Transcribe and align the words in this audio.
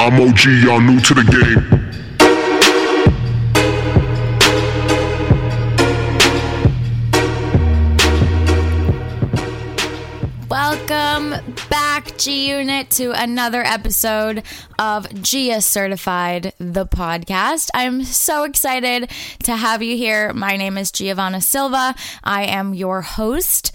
I'm 0.00 0.14
OG, 0.20 0.44
y'all 0.62 0.80
new 0.80 1.00
to 1.00 1.12
the 1.12 1.24
game. 1.24 1.64
Welcome 10.48 11.34
back, 11.68 12.16
G 12.16 12.48
Unit, 12.50 12.90
to 12.90 13.10
another 13.10 13.64
episode 13.64 14.44
of 14.78 15.12
Gia 15.20 15.60
Certified, 15.60 16.52
the 16.58 16.86
podcast. 16.86 17.70
I'm 17.74 18.04
so 18.04 18.44
excited 18.44 19.10
to 19.42 19.56
have 19.56 19.82
you 19.82 19.96
here. 19.96 20.32
My 20.32 20.56
name 20.56 20.78
is 20.78 20.92
Giavanna 20.92 21.42
Silva. 21.42 21.96
I 22.22 22.44
am 22.44 22.72
your 22.72 23.02
host 23.02 23.72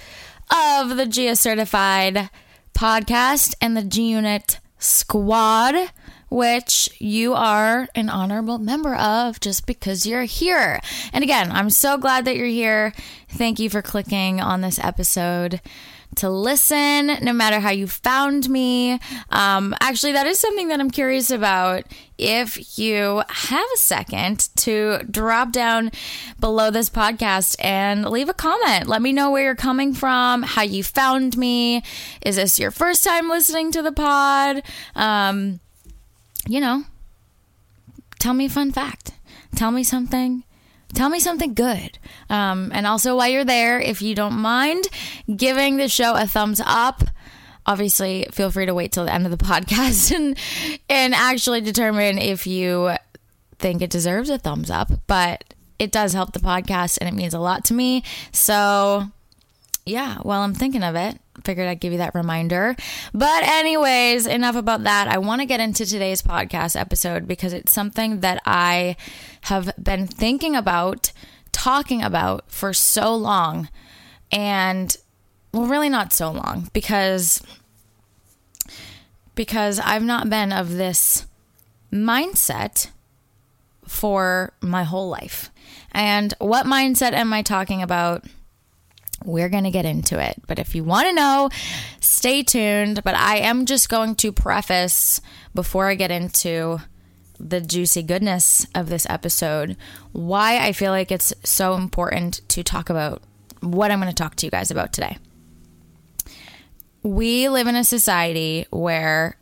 of 0.49 0.95
the 0.95 1.05
Gia 1.05 1.35
Certified 1.35 2.29
podcast 2.73 3.55
and 3.59 3.75
the 3.75 3.83
G 3.83 4.03
Unit 4.11 4.61
squad, 4.79 5.75
which 6.33 6.89
you 6.97 7.35
are 7.35 7.87
an 7.93 8.09
honorable 8.09 8.57
member 8.57 8.95
of 8.95 9.39
just 9.39 9.67
because 9.67 10.07
you're 10.07 10.23
here. 10.23 10.81
And 11.13 11.23
again, 11.23 11.51
I'm 11.51 11.69
so 11.69 11.95
glad 11.95 12.25
that 12.25 12.35
you're 12.35 12.47
here. 12.47 12.91
Thank 13.29 13.59
you 13.59 13.69
for 13.69 13.83
clicking 13.83 14.41
on 14.41 14.61
this 14.61 14.79
episode 14.79 15.61
to 16.15 16.29
listen, 16.29 17.07
no 17.21 17.33
matter 17.33 17.59
how 17.59 17.69
you 17.69 17.85
found 17.85 18.49
me. 18.49 18.99
Um, 19.29 19.75
actually, 19.79 20.13
that 20.13 20.25
is 20.25 20.39
something 20.39 20.69
that 20.69 20.79
I'm 20.79 20.89
curious 20.89 21.29
about. 21.29 21.85
If 22.17 22.79
you 22.79 23.23
have 23.29 23.67
a 23.73 23.77
second 23.77 24.49
to 24.57 24.99
drop 25.09 25.51
down 25.51 25.91
below 26.39 26.71
this 26.71 26.89
podcast 26.89 27.55
and 27.59 28.09
leave 28.09 28.29
a 28.29 28.33
comment, 28.33 28.87
let 28.87 29.01
me 29.01 29.13
know 29.13 29.29
where 29.29 29.43
you're 29.43 29.55
coming 29.55 29.93
from, 29.93 30.41
how 30.41 30.63
you 30.63 30.83
found 30.83 31.37
me. 31.37 31.83
Is 32.25 32.37
this 32.37 32.59
your 32.59 32.71
first 32.71 33.03
time 33.03 33.29
listening 33.29 33.71
to 33.73 33.81
the 33.81 33.91
pod? 33.91 34.63
Um, 34.95 35.59
you 36.47 36.59
know, 36.59 36.83
tell 38.19 38.33
me 38.33 38.45
a 38.45 38.49
fun 38.49 38.71
fact. 38.71 39.13
Tell 39.55 39.71
me 39.71 39.83
something 39.83 40.43
tell 40.93 41.09
me 41.09 41.19
something 41.19 41.53
good. 41.53 41.97
Um, 42.29 42.71
and 42.73 42.87
also, 42.87 43.17
while 43.17 43.27
you're 43.27 43.43
there, 43.43 43.79
if 43.79 44.01
you 44.01 44.15
don't 44.15 44.35
mind 44.39 44.85
giving 45.35 45.77
the 45.77 45.89
show 45.89 46.15
a 46.15 46.27
thumbs 46.27 46.61
up, 46.63 47.03
obviously 47.65 48.27
feel 48.31 48.51
free 48.51 48.65
to 48.65 48.73
wait 48.73 48.91
till 48.91 49.05
the 49.05 49.13
end 49.13 49.25
of 49.25 49.37
the 49.37 49.45
podcast 49.45 50.15
and 50.15 50.37
and 50.89 51.13
actually 51.13 51.61
determine 51.61 52.17
if 52.17 52.47
you 52.47 52.91
think 53.59 53.81
it 53.81 53.89
deserves 53.89 54.29
a 54.29 54.37
thumbs 54.37 54.69
up. 54.69 54.91
But 55.07 55.43
it 55.79 55.91
does 55.91 56.13
help 56.13 56.33
the 56.33 56.39
podcast, 56.39 56.97
and 56.99 57.09
it 57.09 57.15
means 57.15 57.33
a 57.33 57.39
lot 57.39 57.65
to 57.65 57.73
me. 57.73 58.03
So 58.31 59.07
yeah, 59.85 60.17
while 60.19 60.41
I'm 60.41 60.53
thinking 60.53 60.83
of 60.83 60.95
it, 60.95 61.17
figured 61.43 61.67
I'd 61.67 61.79
give 61.79 61.91
you 61.91 61.97
that 61.99 62.15
reminder. 62.15 62.75
But, 63.13 63.43
anyways, 63.43 64.27
enough 64.27 64.55
about 64.55 64.83
that. 64.83 65.07
I 65.07 65.17
want 65.17 65.41
to 65.41 65.45
get 65.45 65.59
into 65.59 65.85
today's 65.85 66.21
podcast 66.21 66.79
episode 66.79 67.27
because 67.27 67.53
it's 67.53 67.73
something 67.73 68.19
that 68.19 68.41
I 68.45 68.95
have 69.41 69.71
been 69.81 70.07
thinking 70.07 70.55
about, 70.55 71.11
talking 71.51 72.01
about 72.01 72.49
for 72.51 72.73
so 72.73 73.15
long. 73.15 73.69
And, 74.31 74.95
well, 75.51 75.65
really 75.65 75.89
not 75.89 76.13
so 76.13 76.31
long 76.31 76.69
because 76.73 77.41
because 79.35 79.79
I've 79.79 80.03
not 80.03 80.29
been 80.29 80.51
of 80.51 80.73
this 80.73 81.25
mindset 81.91 82.89
for 83.87 84.53
my 84.61 84.83
whole 84.83 85.09
life. 85.09 85.49
And 85.91 86.33
what 86.39 86.65
mindset 86.65 87.13
am 87.13 87.33
I 87.33 87.41
talking 87.41 87.81
about? 87.81 88.25
We're 89.23 89.49
going 89.49 89.63
to 89.63 89.71
get 89.71 89.85
into 89.85 90.19
it. 90.19 90.41
But 90.47 90.59
if 90.59 90.75
you 90.75 90.83
want 90.83 91.07
to 91.07 91.13
know, 91.13 91.49
stay 91.99 92.43
tuned. 92.43 93.03
But 93.03 93.15
I 93.15 93.37
am 93.37 93.65
just 93.65 93.89
going 93.89 94.15
to 94.15 94.31
preface 94.31 95.21
before 95.53 95.87
I 95.87 95.95
get 95.95 96.11
into 96.11 96.79
the 97.39 97.61
juicy 97.61 98.03
goodness 98.03 98.65
of 98.73 98.89
this 98.89 99.05
episode 99.09 99.75
why 100.11 100.59
I 100.59 100.71
feel 100.71 100.91
like 100.91 101.11
it's 101.11 101.33
so 101.43 101.73
important 101.73 102.41
to 102.49 102.63
talk 102.63 102.89
about 102.89 103.21
what 103.59 103.91
I'm 103.91 103.99
going 103.99 104.11
to 104.11 104.15
talk 104.15 104.35
to 104.35 104.45
you 104.45 104.51
guys 104.51 104.71
about 104.71 104.93
today. 104.93 105.17
We 107.01 107.49
live 107.49 107.67
in 107.67 107.75
a 107.75 107.83
society 107.83 108.65
where 108.69 109.37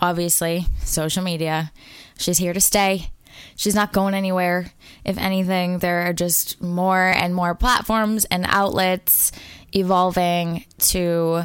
obviously 0.00 0.66
social 0.84 1.22
media, 1.22 1.72
she's 2.18 2.38
here 2.38 2.52
to 2.52 2.60
stay. 2.60 3.10
She's 3.56 3.74
not 3.74 3.92
going 3.92 4.14
anywhere. 4.14 4.66
If 5.04 5.18
anything, 5.18 5.78
there 5.78 6.02
are 6.02 6.12
just 6.12 6.60
more 6.60 7.08
and 7.08 7.34
more 7.34 7.54
platforms 7.54 8.24
and 8.26 8.44
outlets 8.48 9.32
evolving 9.72 10.64
to 10.78 11.44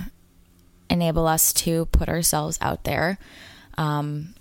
enable 0.90 1.28
us 1.28 1.53
to 1.53 1.85
put 1.88 2.09
ourselves 2.09 2.58
out 2.62 2.84
there 2.84 3.18
um, 3.78 4.34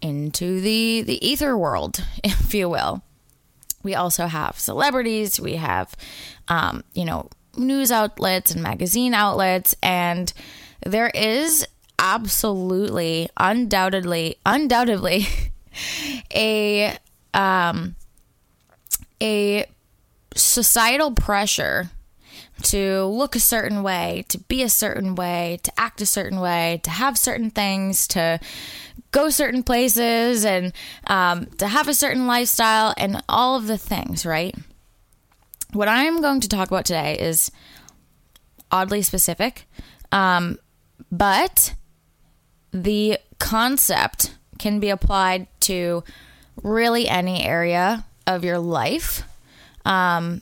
into 0.00 0.60
the 0.60 1.02
the 1.02 1.24
ether 1.26 1.56
world, 1.56 2.04
if 2.24 2.54
you 2.54 2.68
will. 2.68 3.02
We 3.82 3.94
also 3.94 4.26
have 4.26 4.58
celebrities. 4.58 5.38
We 5.38 5.56
have, 5.56 5.94
um, 6.48 6.84
you 6.94 7.04
know, 7.04 7.28
news 7.56 7.92
outlets 7.92 8.52
and 8.52 8.62
magazine 8.62 9.12
outlets, 9.12 9.76
and 9.82 10.32
there 10.84 11.08
is 11.08 11.66
absolutely, 11.98 13.28
undoubtedly, 13.36 14.36
undoubtedly 14.44 15.26
a 16.34 16.96
um, 17.32 17.96
a 19.22 19.66
societal 20.34 21.12
pressure 21.12 21.90
to 22.62 23.04
look 23.04 23.34
a 23.34 23.40
certain 23.40 23.82
way, 23.82 24.24
to 24.28 24.38
be 24.38 24.62
a 24.62 24.68
certain 24.68 25.14
way, 25.14 25.58
to 25.62 25.72
act 25.78 26.00
a 26.00 26.06
certain 26.06 26.40
way, 26.40 26.80
to 26.84 26.90
have 26.90 27.18
certain 27.18 27.50
things, 27.50 28.06
to 28.08 28.38
go 29.10 29.28
certain 29.28 29.62
places, 29.62 30.44
and 30.44 30.72
um, 31.06 31.46
to 31.58 31.66
have 31.66 31.88
a 31.88 31.94
certain 31.94 32.26
lifestyle, 32.26 32.94
and 32.96 33.22
all 33.28 33.56
of 33.56 33.66
the 33.66 33.78
things, 33.78 34.24
right? 34.24 34.54
What 35.72 35.88
I'm 35.88 36.20
going 36.20 36.40
to 36.40 36.48
talk 36.48 36.68
about 36.68 36.84
today 36.84 37.18
is 37.18 37.50
oddly 38.70 39.02
specific, 39.02 39.66
um, 40.12 40.58
but 41.10 41.74
the 42.72 43.18
concept 43.38 44.36
can 44.64 44.80
be 44.80 44.88
applied 44.88 45.46
to 45.60 46.02
really 46.62 47.06
any 47.06 47.44
area 47.44 48.06
of 48.26 48.42
your 48.42 48.58
life. 48.58 49.22
Um, 49.84 50.40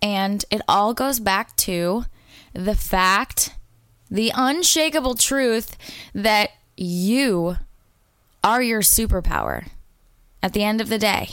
and 0.00 0.44
it 0.48 0.62
all 0.68 0.94
goes 0.94 1.18
back 1.18 1.56
to 1.56 2.04
the 2.52 2.76
fact, 2.76 3.56
the 4.08 4.30
unshakable 4.32 5.16
truth 5.16 5.76
that 6.14 6.50
you 6.76 7.56
are 8.44 8.62
your 8.62 8.80
superpower 8.80 9.66
at 10.40 10.52
the 10.52 10.62
end 10.62 10.80
of 10.80 10.88
the 10.88 10.98
day. 10.98 11.30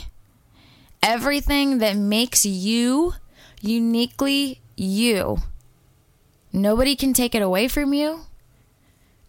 Everything 1.03 1.77
that 1.77 1.95
makes 1.95 2.43
you 2.43 3.13
uniquely 3.61 4.61
you, 4.75 5.37
nobody 6.51 6.95
can 6.95 7.13
take 7.13 7.35
it 7.35 7.43
away 7.43 7.67
from 7.67 7.93
you. 7.93 8.21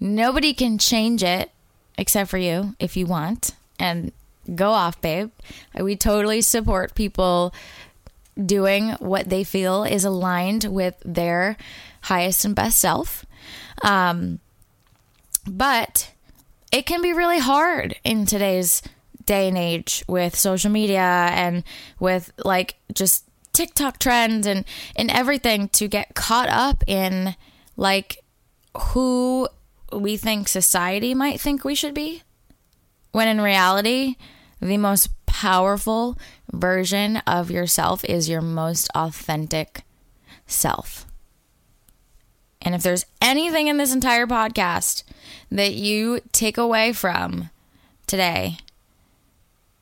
Nobody 0.01 0.55
can 0.55 0.79
change 0.79 1.23
it 1.23 1.51
except 1.99 2.31
for 2.31 2.39
you 2.39 2.75
if 2.79 2.97
you 2.97 3.07
want. 3.07 3.53
And 3.79 4.13
go 4.55 4.71
off, 4.71 5.01
babe. 5.01 5.31
We 5.79 5.97
totally 5.97 6.41
support 6.41 6.95
people 6.95 7.53
doing 8.45 8.91
what 8.93 9.29
they 9.29 9.45
feel 9.45 9.85
is 9.85 10.05
aligned 10.05 10.65
with 10.65 10.95
their 11.05 11.57
highest 12.03 12.45
and 12.45 12.55
best 12.55 12.79
self. 12.79 13.25
Um, 13.83 14.41
but 15.47 16.13
it 16.73 16.87
can 16.87 17.01
be 17.01 17.13
really 17.13 17.39
hard 17.39 17.97
in 18.05 18.27
today's 18.27 18.83
day 19.25 19.49
and 19.49 19.59
age 19.59 20.05
with 20.07 20.37
social 20.37 20.71
media 20.71 21.01
and 21.01 21.65
with 21.99 22.33
like 22.45 22.77
just 22.93 23.25
TikTok 23.53 23.99
trends 23.99 24.47
and 24.47 24.65
and 24.95 25.11
everything 25.11 25.69
to 25.71 25.89
get 25.89 26.15
caught 26.15 26.49
up 26.49 26.85
in 26.87 27.35
like 27.77 28.23
who 28.79 29.49
we 29.93 30.17
think 30.17 30.49
society 30.49 31.15
might 31.15 31.41
think 31.41 31.65
we 31.65 31.75
should 31.75 31.95
be 31.95 32.23
when 33.13 33.29
in 33.29 33.41
reality 33.41 34.17
the 34.61 34.77
most 34.77 35.09
powerful 35.27 36.19
version 36.53 37.19
of 37.27 37.51
yourself 37.51 38.05
is 38.05 38.29
your 38.29 38.41
most 38.41 38.89
authentic 38.95 39.83
self. 40.47 41.07
And 42.63 42.75
if 42.75 42.83
there's 42.83 43.07
anything 43.21 43.69
in 43.69 43.77
this 43.77 43.95
entire 43.95 44.27
podcast 44.27 45.05
that 45.51 45.75
you 45.75 46.21
take 46.33 46.59
away 46.59 46.93
from 46.93 47.51
today, 48.07 48.59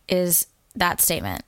is 0.08 0.46
that 0.74 1.00
statement. 1.00 1.42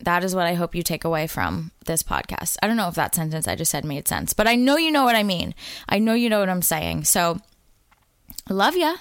That 0.00 0.24
is 0.24 0.34
what 0.34 0.46
I 0.46 0.54
hope 0.54 0.74
you 0.74 0.82
take 0.82 1.04
away 1.04 1.26
from 1.26 1.70
this 1.86 2.02
podcast. 2.02 2.56
I 2.62 2.66
don't 2.66 2.76
know 2.76 2.88
if 2.88 2.94
that 2.94 3.14
sentence 3.14 3.48
I 3.48 3.56
just 3.56 3.70
said 3.70 3.84
made 3.84 4.08
sense, 4.08 4.32
but 4.32 4.46
I 4.46 4.54
know 4.54 4.76
you 4.76 4.90
know 4.90 5.04
what 5.04 5.14
I 5.14 5.22
mean. 5.22 5.54
I 5.88 5.98
know 5.98 6.14
you 6.14 6.28
know 6.28 6.40
what 6.40 6.48
I'm 6.48 6.62
saying. 6.62 7.04
So, 7.04 7.40
love 8.52 8.76
ya. 8.76 8.96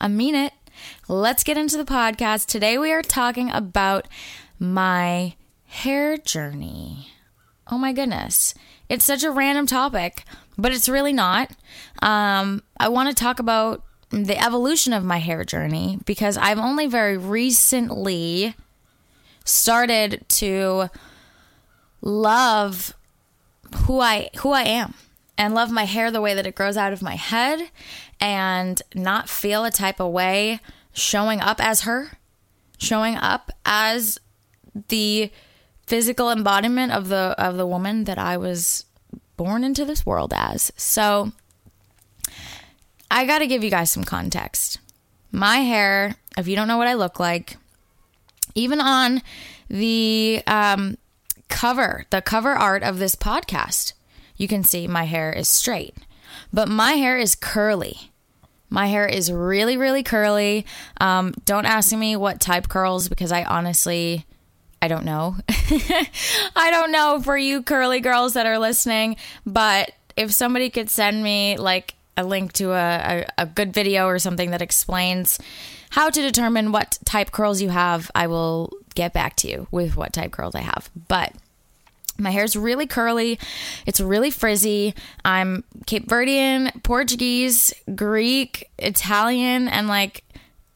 I 0.00 0.08
mean 0.08 0.34
it. 0.34 0.52
Let's 1.08 1.44
get 1.44 1.56
into 1.56 1.76
the 1.76 1.84
podcast. 1.84 2.46
Today 2.46 2.76
we 2.78 2.92
are 2.92 3.02
talking 3.02 3.50
about 3.50 4.08
my 4.58 5.34
hair 5.66 6.16
journey. 6.16 7.08
Oh 7.70 7.78
my 7.78 7.92
goodness. 7.92 8.54
It's 8.88 9.04
such 9.04 9.24
a 9.24 9.30
random 9.30 9.66
topic, 9.66 10.24
but 10.58 10.72
it's 10.72 10.88
really 10.88 11.12
not. 11.12 11.50
Um, 12.02 12.62
I 12.78 12.88
want 12.88 13.08
to 13.08 13.14
talk 13.14 13.38
about 13.38 13.82
the 14.10 14.38
evolution 14.42 14.92
of 14.92 15.04
my 15.04 15.18
hair 15.18 15.44
journey 15.44 15.98
because 16.04 16.36
I've 16.36 16.58
only 16.58 16.86
very 16.86 17.16
recently 17.16 18.54
started 19.44 20.24
to 20.28 20.90
love 22.02 22.94
who 23.86 24.00
I 24.00 24.28
who 24.38 24.52
I 24.52 24.62
am 24.62 24.94
and 25.38 25.54
love 25.54 25.70
my 25.70 25.84
hair 25.84 26.10
the 26.10 26.20
way 26.20 26.34
that 26.34 26.46
it 26.46 26.54
grows 26.54 26.76
out 26.76 26.92
of 26.92 27.02
my 27.02 27.16
head 27.16 27.70
and 28.20 28.80
not 28.94 29.28
feel 29.28 29.64
a 29.64 29.70
type 29.70 30.00
of 30.00 30.12
way 30.12 30.60
showing 30.92 31.40
up 31.40 31.64
as 31.64 31.82
her, 31.82 32.12
showing 32.78 33.16
up 33.16 33.50
as 33.64 34.18
the 34.88 35.30
physical 35.86 36.30
embodiment 36.30 36.92
of 36.92 37.08
the 37.08 37.34
of 37.38 37.56
the 37.56 37.66
woman 37.66 38.04
that 38.04 38.18
I 38.18 38.36
was 38.36 38.84
born 39.36 39.64
into 39.64 39.84
this 39.84 40.06
world 40.06 40.32
as. 40.34 40.72
So 40.76 41.32
I 43.10 43.26
got 43.26 43.40
to 43.40 43.46
give 43.46 43.64
you 43.64 43.70
guys 43.70 43.90
some 43.90 44.04
context. 44.04 44.78
My 45.30 45.58
hair, 45.58 46.16
if 46.36 46.46
you 46.46 46.56
don't 46.56 46.68
know 46.68 46.78
what 46.78 46.88
I 46.88 46.94
look 46.94 47.18
like, 47.18 47.56
even 48.54 48.80
on 48.80 49.22
the 49.68 50.42
um, 50.46 50.96
cover, 51.48 52.06
the 52.10 52.22
cover 52.22 52.50
art 52.50 52.82
of 52.82 52.98
this 52.98 53.16
podcast, 53.16 53.94
you 54.42 54.48
can 54.48 54.64
see 54.64 54.88
my 54.88 55.04
hair 55.04 55.32
is 55.32 55.48
straight, 55.48 55.94
but 56.52 56.68
my 56.68 56.94
hair 56.94 57.16
is 57.16 57.36
curly. 57.36 58.10
My 58.68 58.86
hair 58.86 59.06
is 59.06 59.30
really, 59.30 59.76
really 59.76 60.02
curly. 60.02 60.66
Um, 61.00 61.32
don't 61.44 61.64
ask 61.64 61.94
me 61.94 62.16
what 62.16 62.40
type 62.40 62.68
curls 62.68 63.08
because 63.08 63.30
I 63.30 63.44
honestly, 63.44 64.26
I 64.80 64.88
don't 64.88 65.04
know. 65.04 65.36
I 65.48 66.70
don't 66.70 66.90
know 66.90 67.20
for 67.22 67.36
you 67.36 67.62
curly 67.62 68.00
girls 68.00 68.34
that 68.34 68.46
are 68.46 68.58
listening, 68.58 69.16
but 69.46 69.92
if 70.16 70.32
somebody 70.32 70.70
could 70.70 70.90
send 70.90 71.22
me 71.22 71.56
like 71.56 71.94
a 72.16 72.24
link 72.24 72.52
to 72.54 72.72
a, 72.72 73.26
a, 73.38 73.42
a 73.42 73.46
good 73.46 73.72
video 73.72 74.06
or 74.06 74.18
something 74.18 74.50
that 74.50 74.60
explains 74.60 75.38
how 75.90 76.10
to 76.10 76.20
determine 76.20 76.72
what 76.72 76.98
type 77.04 77.30
curls 77.30 77.62
you 77.62 77.68
have, 77.68 78.10
I 78.14 78.26
will 78.26 78.72
get 78.94 79.12
back 79.12 79.36
to 79.36 79.48
you 79.48 79.68
with 79.70 79.96
what 79.96 80.12
type 80.12 80.32
curls 80.32 80.54
I 80.54 80.62
have. 80.62 80.90
But 81.08 81.32
my 82.18 82.30
hair's 82.30 82.56
really 82.56 82.86
curly. 82.86 83.38
It's 83.86 84.00
really 84.00 84.30
frizzy. 84.30 84.94
I'm 85.24 85.64
Cape 85.86 86.08
Verdean, 86.08 86.82
Portuguese, 86.82 87.72
Greek, 87.94 88.70
Italian, 88.78 89.68
and 89.68 89.88
like 89.88 90.24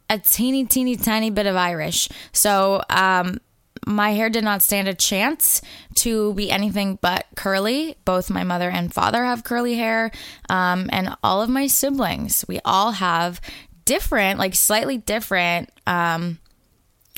a 0.09 0.19
teeny, 0.19 0.65
teeny, 0.65 0.97
tiny 0.97 1.31
bit 1.31 1.47
of 1.47 1.57
Irish. 1.57 2.09
So, 2.33 2.83
um, 2.89 3.41
my 3.87 4.11
hair 4.11 4.29
did 4.29 4.43
not 4.43 4.63
stand 4.63 4.89
a 4.89 4.95
chance 4.95 5.63
to 5.95 6.35
be 6.35 6.51
anything 6.51 6.99
but 7.01 7.27
curly. 7.37 7.97
Both 8.05 8.31
my 8.31 8.43
mother 8.43 8.69
and 8.69 8.93
father 8.93 9.25
have 9.25 9.45
curly 9.45 9.77
hair, 9.77 10.11
um, 10.49 10.91
and 10.93 11.17
all 11.23 11.41
of 11.41 11.49
my 11.49 11.69
siblings. 11.69 12.45
We 12.49 12.61
all 12.65 12.93
have 12.93 13.41
different, 13.85 14.41
like 14.41 14.57
slightly 14.57 14.97
different, 14.97 15.71
um, 15.87 16.39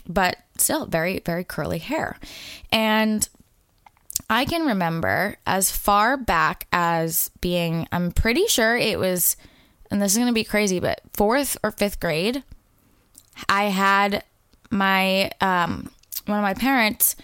but 0.07 0.37
still 0.59 0.85
very, 0.85 1.21
very 1.25 1.45
curly 1.45 1.79
hair. 1.79 2.19
And 2.71 3.27
I 4.31 4.45
can 4.45 4.67
remember 4.67 5.37
as 5.47 5.71
far 5.71 6.17
back 6.17 6.67
as 6.71 7.31
being, 7.41 7.89
I'm 7.91 8.13
pretty 8.13 8.47
sure 8.47 8.77
it 8.77 8.99
was, 8.99 9.37
and 9.91 10.03
this 10.03 10.13
is 10.13 10.19
going 10.19 10.29
to 10.29 10.35
be 10.35 10.45
crazy, 10.45 10.81
but 10.81 11.01
fourth 11.15 11.57
or 11.63 11.71
fifth 11.71 11.99
grade, 11.99 12.43
I 13.49 13.65
had 13.65 14.25
my, 14.71 15.31
um, 15.41 15.91
one 16.27 16.39
of 16.39 16.43
my 16.43 16.55
parents 16.55 17.17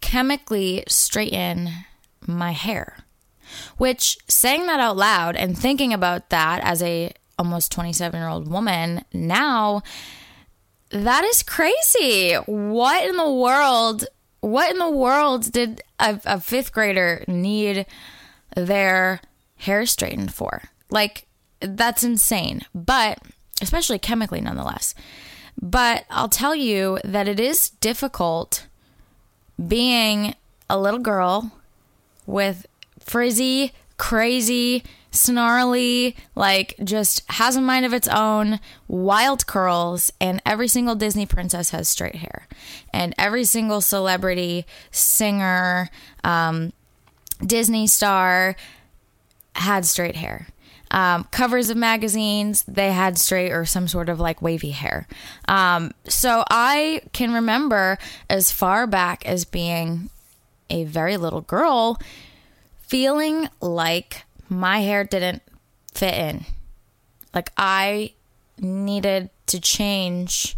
chemically 0.00 0.84
straighten 0.88 1.70
my 2.26 2.52
hair. 2.52 2.98
Which 3.78 4.18
saying 4.28 4.66
that 4.66 4.80
out 4.80 4.96
loud 4.96 5.36
and 5.36 5.56
thinking 5.56 5.92
about 5.92 6.30
that 6.30 6.60
as 6.64 6.82
a 6.82 7.12
almost 7.38 7.70
27 7.72 8.18
year 8.18 8.28
old 8.28 8.48
woman 8.48 9.04
now, 9.12 9.82
that 10.90 11.24
is 11.24 11.42
crazy. 11.42 12.34
What 12.34 13.08
in 13.08 13.16
the 13.16 13.30
world 13.30 14.04
what 14.46 14.70
in 14.70 14.78
the 14.78 14.88
world 14.88 15.50
did 15.50 15.82
a, 15.98 16.20
a 16.24 16.40
fifth 16.40 16.72
grader 16.72 17.24
need 17.26 17.84
their 18.54 19.20
hair 19.56 19.84
straightened 19.86 20.32
for? 20.32 20.62
Like, 20.88 21.26
that's 21.60 22.04
insane. 22.04 22.62
But, 22.72 23.18
especially 23.60 23.98
chemically, 23.98 24.40
nonetheless. 24.40 24.94
But 25.60 26.04
I'll 26.10 26.28
tell 26.28 26.54
you 26.54 26.98
that 27.02 27.26
it 27.26 27.40
is 27.40 27.70
difficult 27.70 28.66
being 29.66 30.36
a 30.70 30.78
little 30.78 31.00
girl 31.00 31.50
with 32.24 32.66
frizzy, 33.00 33.72
crazy, 33.98 34.84
snarly, 35.16 36.16
like 36.34 36.74
just 36.82 37.22
has 37.32 37.56
a 37.56 37.60
mind 37.60 37.84
of 37.86 37.92
its 37.92 38.08
own, 38.08 38.60
wild 38.88 39.46
curls, 39.46 40.12
and 40.20 40.42
every 40.46 40.68
single 40.68 40.94
Disney 40.94 41.26
princess 41.26 41.70
has 41.70 41.88
straight 41.88 42.16
hair. 42.16 42.46
And 42.92 43.14
every 43.18 43.44
single 43.44 43.80
celebrity, 43.80 44.66
singer, 44.90 45.90
um, 46.24 46.72
Disney 47.44 47.86
star 47.86 48.56
had 49.54 49.84
straight 49.84 50.16
hair. 50.16 50.46
Um, 50.90 51.24
covers 51.32 51.68
of 51.68 51.76
magazines, 51.76 52.62
they 52.68 52.92
had 52.92 53.18
straight 53.18 53.50
or 53.50 53.64
some 53.64 53.88
sort 53.88 54.08
of 54.08 54.20
like 54.20 54.40
wavy 54.40 54.70
hair. 54.70 55.08
Um, 55.48 55.92
so 56.08 56.44
I 56.48 57.02
can 57.12 57.32
remember 57.32 57.98
as 58.30 58.52
far 58.52 58.86
back 58.86 59.26
as 59.26 59.44
being 59.44 60.10
a 60.70 60.84
very 60.84 61.16
little 61.16 61.40
girl 61.40 62.00
feeling 62.78 63.48
like 63.60 64.25
my 64.48 64.80
hair 64.80 65.04
didn't 65.04 65.42
fit 65.94 66.14
in. 66.14 66.44
Like 67.34 67.52
I 67.56 68.14
needed 68.58 69.30
to 69.46 69.60
change 69.60 70.56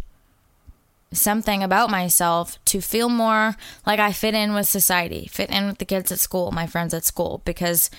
something 1.11 1.63
about 1.63 1.89
myself 1.89 2.63
to 2.65 2.81
feel 2.81 3.09
more 3.09 3.55
like 3.85 3.99
I 3.99 4.11
fit 4.11 4.35
in 4.35 4.53
with 4.53 4.67
society, 4.67 5.27
fit 5.31 5.49
in 5.49 5.67
with 5.67 5.79
the 5.79 5.85
kids 5.85 6.11
at 6.11 6.19
school, 6.19 6.51
my 6.51 6.67
friends 6.67 6.93
at 6.93 7.05
school 7.05 7.41
because 7.45 7.89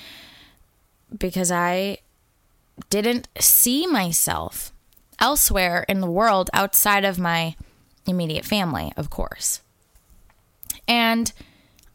because 1.19 1.51
I 1.51 1.99
didn't 2.89 3.29
see 3.39 3.87
myself 3.87 4.73
elsewhere 5.19 5.85
in 5.89 6.01
the 6.01 6.11
world 6.11 6.49
outside 6.53 7.05
of 7.05 7.19
my 7.19 7.57
immediate 8.07 8.45
family, 8.45 8.93
of 8.97 9.11
course. 9.11 9.61
And 10.87 11.33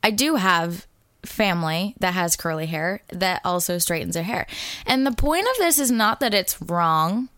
I 0.04 0.12
do 0.12 0.36
have 0.36 0.86
family 1.26 1.96
that 2.00 2.14
has 2.14 2.36
curly 2.36 2.66
hair 2.66 3.02
that 3.10 3.42
also 3.44 3.78
straightens 3.78 4.16
their 4.16 4.24
hair. 4.24 4.48
And 4.86 5.06
the 5.06 5.12
point 5.12 5.48
of 5.52 5.58
this 5.58 5.80
is 5.80 5.92
not 5.92 6.20
that 6.20 6.34
it's 6.34 6.62
wrong 6.62 7.30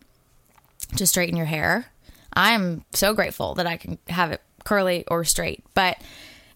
to 0.95 1.07
straighten 1.07 1.37
your 1.37 1.45
hair. 1.45 1.87
I'm 2.33 2.83
so 2.93 3.13
grateful 3.13 3.55
that 3.55 3.67
I 3.67 3.77
can 3.77 3.97
have 4.09 4.31
it 4.31 4.41
curly 4.63 5.05
or 5.07 5.23
straight, 5.23 5.63
but 5.73 5.97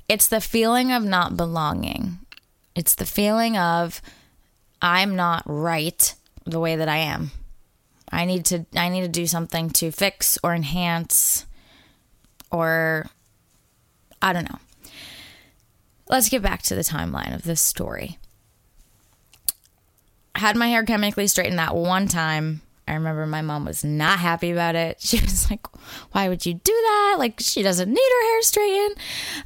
it's 0.07 0.27
the 0.27 0.41
feeling 0.41 0.91
of 0.91 1.03
not 1.03 1.37
belonging. 1.37 2.19
It's 2.75 2.95
the 2.95 3.05
feeling 3.05 3.57
of 3.57 4.01
I'm 4.81 5.15
not 5.15 5.43
right 5.45 6.13
the 6.45 6.59
way 6.59 6.75
that 6.75 6.89
I 6.89 6.97
am. 6.97 7.31
I 8.11 8.25
need 8.25 8.45
to 8.45 8.65
I 8.75 8.89
need 8.89 9.01
to 9.01 9.07
do 9.07 9.25
something 9.25 9.69
to 9.71 9.91
fix 9.91 10.37
or 10.43 10.53
enhance 10.53 11.45
or 12.51 13.07
I 14.21 14.33
don't 14.33 14.49
know 14.49 14.59
let's 16.11 16.29
get 16.29 16.43
back 16.43 16.61
to 16.63 16.75
the 16.75 16.81
timeline 16.81 17.33
of 17.33 17.43
this 17.43 17.61
story. 17.61 18.19
I 20.35 20.39
had 20.39 20.55
my 20.55 20.67
hair 20.67 20.83
chemically 20.83 21.27
straightened 21.27 21.57
that 21.57 21.75
one 21.75 22.07
time. 22.07 22.61
I 22.87 22.93
remember 22.95 23.25
my 23.25 23.41
mom 23.41 23.65
was 23.65 23.83
not 23.83 24.19
happy 24.19 24.51
about 24.51 24.75
it. 24.75 24.97
She 25.01 25.19
was 25.21 25.49
like, 25.49 25.65
"Why 26.11 26.29
would 26.29 26.45
you 26.45 26.53
do 26.53 26.73
that? 26.73 27.15
Like 27.17 27.39
she 27.39 27.63
doesn't 27.63 27.89
need 27.89 27.97
her 27.97 28.31
hair 28.31 28.41
straightened." 28.41 28.95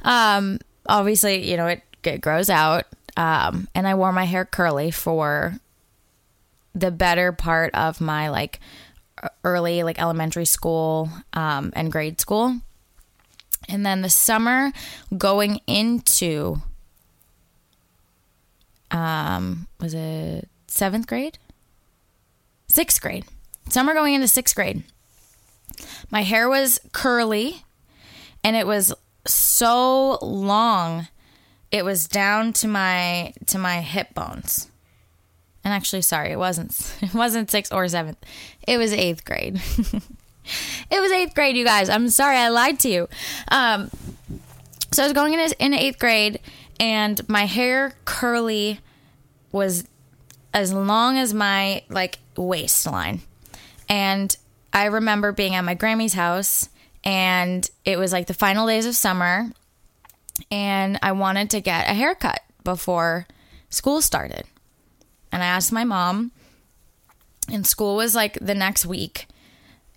Um, 0.02 0.58
obviously, 0.88 1.48
you 1.48 1.56
know 1.56 1.66
it, 1.68 1.82
it 2.02 2.20
grows 2.20 2.50
out, 2.50 2.84
um, 3.16 3.68
and 3.74 3.86
I 3.86 3.94
wore 3.94 4.12
my 4.12 4.24
hair 4.24 4.44
curly 4.44 4.90
for 4.90 5.54
the 6.74 6.90
better 6.90 7.32
part 7.32 7.74
of 7.74 8.00
my 8.00 8.28
like 8.28 8.60
early 9.44 9.82
like 9.82 10.00
elementary 10.00 10.44
school 10.44 11.08
um, 11.32 11.72
and 11.74 11.90
grade 11.92 12.20
school. 12.20 12.60
And 13.68 13.84
then 13.84 14.02
the 14.02 14.10
summer 14.10 14.72
going 15.16 15.60
into 15.66 16.62
um 18.90 19.66
was 19.80 19.94
it 19.94 20.48
seventh 20.68 21.06
grade? 21.06 21.38
Sixth 22.68 23.00
grade. 23.00 23.24
Summer 23.68 23.94
going 23.94 24.14
into 24.14 24.28
sixth 24.28 24.54
grade. 24.54 24.84
My 26.10 26.22
hair 26.22 26.48
was 26.48 26.80
curly 26.92 27.64
and 28.44 28.54
it 28.56 28.66
was 28.66 28.92
so 29.26 30.18
long 30.22 31.08
it 31.72 31.84
was 31.84 32.06
down 32.06 32.52
to 32.54 32.68
my 32.68 33.32
to 33.46 33.58
my 33.58 33.80
hip 33.80 34.14
bones. 34.14 34.70
And 35.64 35.74
actually 35.74 36.02
sorry, 36.02 36.30
it 36.30 36.38
wasn't 36.38 36.96
it 37.02 37.14
wasn't 37.14 37.50
sixth 37.50 37.72
or 37.72 37.86
seventh. 37.88 38.18
It 38.66 38.78
was 38.78 38.92
eighth 38.92 39.24
grade. 39.24 39.60
It 40.90 41.00
was 41.00 41.10
eighth 41.10 41.34
grade, 41.34 41.56
you 41.56 41.64
guys. 41.64 41.88
I'm 41.88 42.08
sorry, 42.08 42.36
I 42.36 42.48
lied 42.48 42.78
to 42.80 42.88
you. 42.88 43.08
Um, 43.48 43.90
so 44.92 45.02
I 45.02 45.06
was 45.06 45.12
going 45.12 45.34
in, 45.34 45.40
in 45.58 45.74
eighth 45.74 45.98
grade, 45.98 46.38
and 46.78 47.28
my 47.28 47.44
hair 47.46 47.94
curly 48.04 48.80
was 49.50 49.84
as 50.54 50.72
long 50.72 51.18
as 51.18 51.34
my 51.34 51.82
like 51.88 52.18
waistline, 52.36 53.20
And 53.88 54.34
I 54.72 54.86
remember 54.86 55.32
being 55.32 55.54
at 55.54 55.64
my 55.64 55.74
Grammy's 55.74 56.14
house 56.14 56.68
and 57.04 57.68
it 57.84 57.98
was 57.98 58.12
like 58.12 58.26
the 58.26 58.34
final 58.34 58.66
days 58.66 58.84
of 58.84 58.94
summer 58.94 59.52
and 60.50 60.98
I 61.02 61.12
wanted 61.12 61.50
to 61.50 61.60
get 61.60 61.88
a 61.88 61.94
haircut 61.94 62.40
before 62.64 63.26
school 63.70 64.02
started. 64.02 64.44
And 65.32 65.42
I 65.42 65.46
asked 65.46 65.72
my 65.72 65.84
mom 65.84 66.32
and 67.50 67.66
school 67.66 67.96
was 67.96 68.14
like 68.14 68.38
the 68.40 68.54
next 68.54 68.84
week 68.84 69.28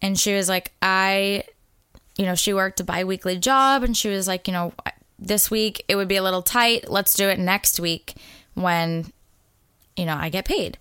and 0.01 0.19
she 0.19 0.33
was 0.33 0.49
like 0.49 0.71
I 0.81 1.43
you 2.17 2.25
know, 2.25 2.35
she 2.35 2.53
worked 2.53 2.81
a 2.81 2.83
bi-weekly 2.83 3.37
job 3.37 3.81
and 3.81 3.95
she 3.95 4.09
was 4.09 4.27
like, 4.27 4.45
you 4.45 4.51
know, 4.51 4.73
this 5.17 5.49
week 5.49 5.85
it 5.87 5.95
would 5.95 6.09
be 6.09 6.17
a 6.17 6.23
little 6.23 6.41
tight. 6.41 6.89
Let's 6.89 7.13
do 7.13 7.29
it 7.29 7.39
next 7.39 7.79
week 7.79 8.15
when 8.55 9.13
you 9.99 10.05
know, 10.05 10.15
I 10.15 10.29
get 10.29 10.45
paid. 10.45 10.77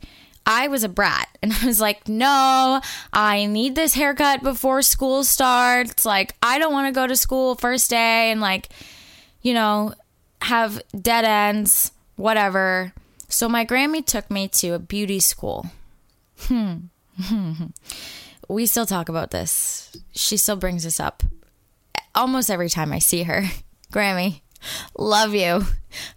I 0.46 0.68
was 0.68 0.84
a 0.84 0.88
brat 0.88 1.28
and 1.42 1.52
I 1.52 1.66
was 1.66 1.80
like, 1.80 2.08
no, 2.08 2.80
I 3.12 3.46
need 3.46 3.74
this 3.74 3.94
haircut 3.94 4.42
before 4.42 4.80
school 4.82 5.24
starts. 5.24 6.06
Like, 6.06 6.34
I 6.42 6.58
don't 6.58 6.72
want 6.72 6.86
to 6.86 6.98
go 6.98 7.06
to 7.06 7.16
school 7.16 7.56
first 7.56 7.90
day 7.90 8.30
and, 8.30 8.40
like, 8.40 8.68
you 9.42 9.54
know, 9.54 9.92
have 10.42 10.80
dead 10.98 11.24
ends, 11.24 11.92
whatever. 12.16 12.92
So 13.28 13.48
my 13.48 13.66
Grammy 13.66 14.04
took 14.06 14.30
me 14.30 14.48
to 14.48 14.70
a 14.70 14.78
beauty 14.78 15.20
school. 15.20 15.66
Hmm. 16.38 16.76
we 18.48 18.66
still 18.66 18.86
talk 18.86 19.08
about 19.08 19.30
this. 19.30 19.96
She 20.12 20.36
still 20.36 20.56
brings 20.56 20.84
this 20.84 20.98
up 20.98 21.22
almost 22.14 22.50
every 22.50 22.68
time 22.68 22.92
I 22.92 22.98
see 22.98 23.22
her. 23.24 23.44
Grammy, 23.92 24.40
love 24.96 25.34
you. 25.34 25.64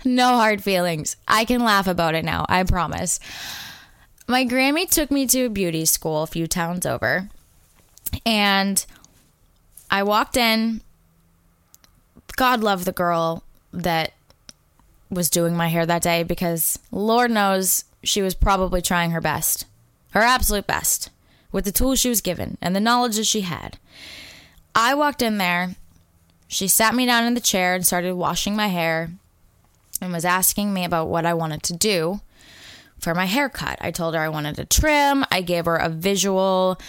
No 0.04 0.36
hard 0.36 0.64
feelings. 0.64 1.16
I 1.28 1.46
can 1.46 1.64
laugh 1.64 1.88
about 1.88 2.16
it 2.16 2.26
now, 2.26 2.46
I 2.50 2.64
promise. 2.64 3.20
My 4.28 4.46
Grammy 4.46 4.90
took 4.90 5.12
me 5.12 5.28
to 5.28 5.46
a 5.46 5.50
beauty 5.50 5.86
school 5.86 6.24
a 6.24 6.28
few 6.28 6.48
towns 6.48 6.86
over, 6.86 7.30
and 8.26 8.86
I 9.90 10.04
walked 10.04 10.38
in. 10.38 10.82
God 12.38 12.62
love 12.62 12.86
the 12.86 12.92
girl 12.92 13.44
that 13.74 14.14
was 15.10 15.30
doing 15.30 15.56
my 15.56 15.68
hair 15.68 15.86
that 15.86 16.02
day 16.02 16.24
because 16.24 16.80
Lord 16.92 17.30
knows 17.30 17.86
she 18.04 18.22
was 18.22 18.34
probably 18.34 18.82
trying 18.82 19.12
her 19.12 19.22
best, 19.22 19.66
her 20.12 20.22
absolute 20.22 20.66
best, 20.66 21.10
with 21.52 21.66
the 21.66 21.72
tools 21.72 22.00
she 22.00 22.10
was 22.10 22.22
given 22.22 22.58
and 22.62 22.76
the 22.76 22.80
knowledge 22.80 23.18
that 23.18 23.26
she 23.26 23.42
had. 23.42 23.78
I 24.74 24.94
walked 24.94 25.22
in 25.22 25.38
there. 25.38 25.76
She 26.48 26.68
sat 26.68 26.96
me 26.96 27.06
down 27.06 27.26
in 27.26 27.34
the 27.34 27.40
chair 27.40 27.76
and 27.76 27.86
started 27.86 28.16
washing 28.16 28.56
my 28.56 28.68
hair 28.68 29.12
and 30.02 30.12
was 30.12 30.26
asking 30.26 30.74
me 30.74 30.84
about 30.84 31.08
what 31.08 31.26
I 31.26 31.34
wanted 31.34 31.64
to 31.64 31.74
do 31.74 32.22
for 33.00 33.16
my 33.16 33.26
haircut. 33.26 33.78
I 33.82 33.92
told 33.92 34.14
her 34.14 34.22
I 34.22 34.30
wanted 34.30 34.60
a 34.60 34.66
trim. 34.66 35.26
I 35.32 35.42
gave 35.42 35.66
her 35.66 35.78
a 35.78 35.90
visual 35.90 36.80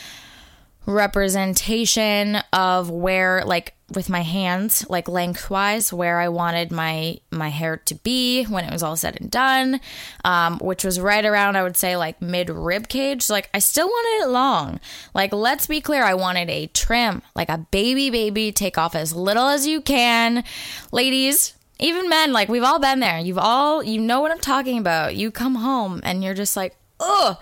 representation 0.87 2.39
of 2.53 2.91
where 2.91 3.45
like 3.45 3.75
with 3.95 4.09
my 4.09 4.23
hands 4.23 4.89
like 4.89 5.07
lengthwise 5.07 5.93
where 5.93 6.19
i 6.19 6.29
wanted 6.29 6.73
my 6.73 7.17
my 7.31 7.51
hair 7.51 7.77
to 7.77 7.95
be 7.97 8.45
when 8.45 8.65
it 8.65 8.73
was 8.73 8.83
all 8.83 8.97
said 8.97 9.17
and 9.21 9.31
done 9.31 9.81
um, 10.25 10.59
which 10.59 10.83
was 10.83 10.99
right 10.99 11.25
around 11.25 11.57
i 11.57 11.63
would 11.63 11.77
say 11.77 11.97
like 11.97 12.21
mid 12.21 12.51
rib 12.51 12.89
cage. 12.89 13.31
Like 13.31 13.49
i 13.55 13.59
still 13.59 13.87
wanted 13.87 14.25
it 14.25 14.31
long. 14.31 14.81
Like 15.15 15.33
let's 15.33 15.67
be 15.67 15.81
clear 15.81 16.03
i 16.03 16.15
wanted 16.15 16.51
a 16.51 16.67
trim 16.69 17.23
like 17.35 17.49
a 17.49 17.59
baby 17.59 18.11
baby 18.11 18.51
take 18.51 18.77
off 18.77 18.95
as 18.95 19.15
little 19.15 19.47
as 19.47 19.67
you 19.67 19.81
can. 19.81 20.43
Ladies 20.91 21.55
even 21.79 22.09
men 22.09 22.33
like 22.33 22.49
we've 22.49 22.63
all 22.63 22.79
been 22.79 23.01
there. 23.01 23.19
You've 23.19 23.39
all 23.39 23.83
you 23.83 24.01
know 24.01 24.21
what 24.21 24.33
i'm 24.33 24.41
talking 24.41 24.79
about. 24.79 25.15
You 25.15 25.31
come 25.31 25.57
home 25.57 26.01
and 26.03 26.25
you're 26.25 26.35
just 26.35 26.57
like 26.57 26.77
oh 26.99 27.39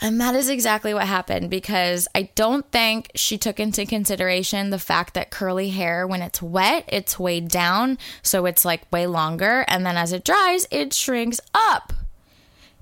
and 0.00 0.20
that 0.20 0.34
is 0.34 0.50
exactly 0.50 0.92
what 0.92 1.06
happened 1.06 1.48
because 1.48 2.06
I 2.14 2.28
don't 2.34 2.70
think 2.70 3.10
she 3.14 3.38
took 3.38 3.58
into 3.58 3.86
consideration 3.86 4.68
the 4.68 4.78
fact 4.78 5.14
that 5.14 5.30
curly 5.30 5.70
hair, 5.70 6.06
when 6.06 6.20
it's 6.20 6.42
wet, 6.42 6.84
it's 6.88 7.18
way 7.18 7.40
down. 7.40 7.96
So 8.22 8.44
it's 8.44 8.64
like 8.64 8.90
way 8.92 9.06
longer. 9.06 9.64
And 9.68 9.86
then 9.86 9.96
as 9.96 10.12
it 10.12 10.24
dries, 10.24 10.66
it 10.70 10.92
shrinks 10.92 11.40
up. 11.54 11.94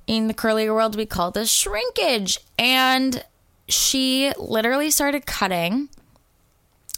In 0.09 0.27
the 0.27 0.35
curly 0.35 0.69
world, 0.69 0.97
we 0.97 1.07
call 1.07 1.31
this 1.31 1.53
shrinkage. 1.53 2.41
And 2.59 3.25
she 3.69 4.33
literally 4.37 4.91
started 4.91 5.25
cutting. 5.25 5.89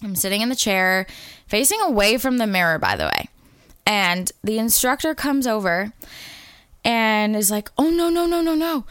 I'm 0.03 0.17
sitting 0.17 0.41
in 0.41 0.49
the 0.49 0.57
chair, 0.57 1.07
facing 1.47 1.81
away 1.83 2.17
from 2.17 2.39
the 2.39 2.47
mirror, 2.47 2.79
by 2.79 2.97
the 2.97 3.05
way. 3.05 3.29
And 3.85 4.33
the 4.43 4.59
instructor 4.59 5.15
comes 5.15 5.47
over 5.47 5.93
and 6.85 7.37
is 7.37 7.51
like, 7.51 7.71
oh, 7.77 7.91
no, 7.91 8.09
no, 8.09 8.27
no, 8.27 8.41
no, 8.41 8.55
no 8.55 8.87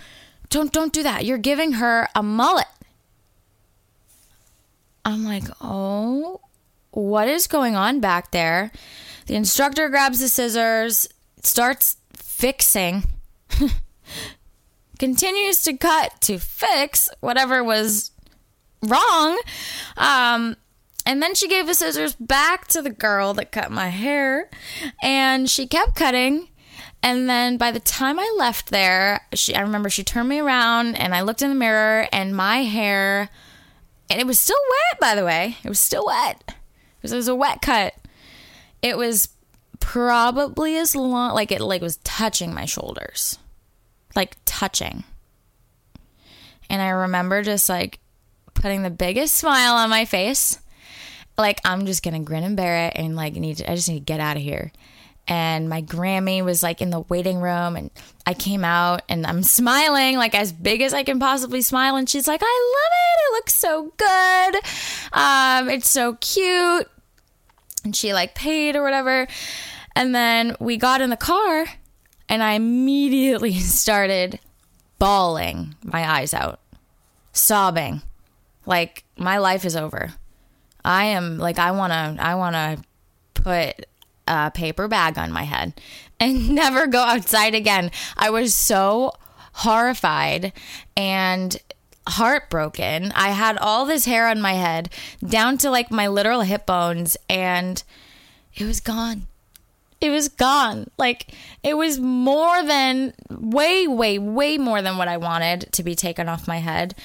don't 0.55 0.71
don't 0.71 0.93
do 0.93 1.03
that. 1.03 1.25
You're 1.25 1.37
giving 1.37 1.73
her 1.73 2.07
a 2.15 2.23
mullet. 2.23 2.67
I'm 5.03 5.25
like, 5.25 5.43
"Oh, 5.59 6.39
what 6.91 7.27
is 7.27 7.47
going 7.47 7.75
on 7.75 7.99
back 7.99 8.31
there?" 8.31 8.71
The 9.25 9.35
instructor 9.35 9.89
grabs 9.89 10.21
the 10.21 10.29
scissors, 10.29 11.09
starts 11.43 11.97
fixing. 12.13 13.03
continues 14.97 15.61
to 15.63 15.75
cut 15.75 16.21
to 16.21 16.39
fix 16.39 17.09
whatever 17.19 17.61
was 17.61 18.11
wrong. 18.81 19.37
Um, 19.97 20.55
and 21.05 21.21
then 21.21 21.35
she 21.35 21.49
gave 21.49 21.67
the 21.67 21.73
scissors 21.73 22.15
back 22.15 22.67
to 22.69 22.81
the 22.81 22.91
girl 22.91 23.33
that 23.33 23.51
cut 23.51 23.71
my 23.71 23.89
hair, 23.89 24.49
and 25.03 25.49
she 25.49 25.67
kept 25.67 25.95
cutting. 25.95 26.47
And 27.05 27.29
then 27.29 27.57
by 27.57 27.69
the 27.69 27.79
time 27.79 28.19
I 28.19 28.33
left 28.35 28.71
there, 28.71 29.21
she, 29.35 29.53
I 29.53 29.61
remember 29.61 29.91
she 29.91 30.03
turned 30.03 30.27
me 30.27 30.39
around 30.39 30.95
and 30.95 31.13
I 31.13 31.21
looked 31.21 31.43
in 31.43 31.49
the 31.49 31.55
mirror 31.55 32.07
and 32.11 32.35
my 32.35 32.63
hair, 32.63 33.29
and 34.09 34.19
it 34.19 34.25
was 34.25 34.39
still 34.39 34.57
wet, 34.71 34.99
by 34.99 35.13
the 35.13 35.23
way. 35.23 35.55
It 35.63 35.69
was 35.69 35.79
still 35.79 36.07
wet. 36.07 36.41
It 36.47 37.03
was, 37.03 37.13
it 37.13 37.17
was 37.17 37.27
a 37.27 37.35
wet 37.35 37.61
cut. 37.61 37.93
It 38.81 38.97
was 38.97 39.29
probably 39.79 40.77
as 40.77 40.95
long, 40.95 41.35
like 41.35 41.51
it 41.51 41.61
like 41.61 41.83
was 41.83 41.97
touching 41.97 42.55
my 42.55 42.65
shoulders, 42.65 43.37
like 44.15 44.37
touching. 44.45 45.03
And 46.71 46.81
I 46.81 46.89
remember 46.89 47.43
just 47.43 47.69
like 47.69 47.99
putting 48.55 48.81
the 48.81 48.89
biggest 48.89 49.35
smile 49.35 49.75
on 49.75 49.91
my 49.91 50.05
face. 50.05 50.57
Like 51.37 51.61
I'm 51.63 51.85
just 51.85 52.01
gonna 52.01 52.21
grin 52.21 52.43
and 52.43 52.57
bear 52.57 52.87
it 52.87 52.93
and 52.95 53.15
like 53.15 53.35
need 53.35 53.57
to, 53.57 53.71
I 53.71 53.75
just 53.75 53.89
need 53.89 53.99
to 53.99 54.05
get 54.05 54.19
out 54.19 54.37
of 54.37 54.41
here 54.41 54.71
and 55.27 55.69
my 55.69 55.81
Grammy 55.81 56.43
was 56.43 56.61
like 56.61 56.81
in 56.81 56.89
the 56.89 57.01
waiting 57.01 57.39
room 57.39 57.75
and 57.75 57.89
I 58.25 58.33
came 58.33 58.63
out 58.63 59.01
and 59.09 59.25
I'm 59.25 59.43
smiling 59.43 60.17
like 60.17 60.35
as 60.35 60.51
big 60.51 60.81
as 60.81 60.93
I 60.93 61.03
can 61.03 61.19
possibly 61.19 61.61
smile 61.61 61.95
and 61.95 62.09
she's 62.09 62.27
like 62.27 62.41
I 62.43 62.73
love 62.75 62.91
it. 62.91 63.19
It 63.21 63.33
looks 63.33 63.53
so 63.53 63.93
good. 63.97 64.55
Um 65.13 65.69
it's 65.69 65.89
so 65.89 66.13
cute. 66.15 66.89
And 67.83 67.95
she 67.95 68.13
like 68.13 68.35
paid 68.35 68.75
or 68.75 68.83
whatever. 68.83 69.27
And 69.95 70.13
then 70.13 70.55
we 70.59 70.77
got 70.77 71.01
in 71.01 71.09
the 71.09 71.17
car 71.17 71.65
and 72.29 72.43
I 72.43 72.53
immediately 72.53 73.53
started 73.59 74.39
bawling 74.99 75.75
my 75.83 76.09
eyes 76.09 76.33
out 76.33 76.59
sobbing 77.33 78.01
like 78.65 79.03
my 79.17 79.37
life 79.37 79.65
is 79.65 79.75
over. 79.75 80.13
I 80.83 81.05
am 81.05 81.37
like 81.37 81.59
I 81.59 81.71
want 81.71 81.91
to 81.91 82.23
I 82.23 82.35
want 82.35 82.55
to 82.55 83.41
put 83.41 83.85
a 84.27 84.51
paper 84.51 84.87
bag 84.87 85.17
on 85.17 85.31
my 85.31 85.43
head 85.43 85.73
and 86.19 86.49
never 86.55 86.87
go 86.87 87.01
outside 87.01 87.55
again. 87.55 87.91
I 88.17 88.29
was 88.29 88.53
so 88.53 89.13
horrified 89.53 90.51
and 90.95 91.57
heartbroken. 92.07 93.11
I 93.15 93.29
had 93.29 93.57
all 93.57 93.85
this 93.85 94.05
hair 94.05 94.27
on 94.27 94.41
my 94.41 94.53
head 94.53 94.89
down 95.25 95.57
to 95.59 95.69
like 95.69 95.91
my 95.91 96.07
literal 96.07 96.41
hip 96.41 96.65
bones 96.65 97.17
and 97.29 97.81
it 98.55 98.65
was 98.65 98.79
gone. 98.79 99.27
It 100.01 100.09
was 100.09 100.29
gone. 100.29 100.89
Like 100.97 101.31
it 101.63 101.75
was 101.75 101.99
more 101.99 102.63
than 102.63 103.13
way 103.29 103.87
way 103.87 104.19
way 104.19 104.57
more 104.57 104.81
than 104.81 104.97
what 104.97 105.07
I 105.07 105.17
wanted 105.17 105.71
to 105.73 105.83
be 105.83 105.95
taken 105.95 106.29
off 106.29 106.47
my 106.47 106.57
head. 106.57 106.95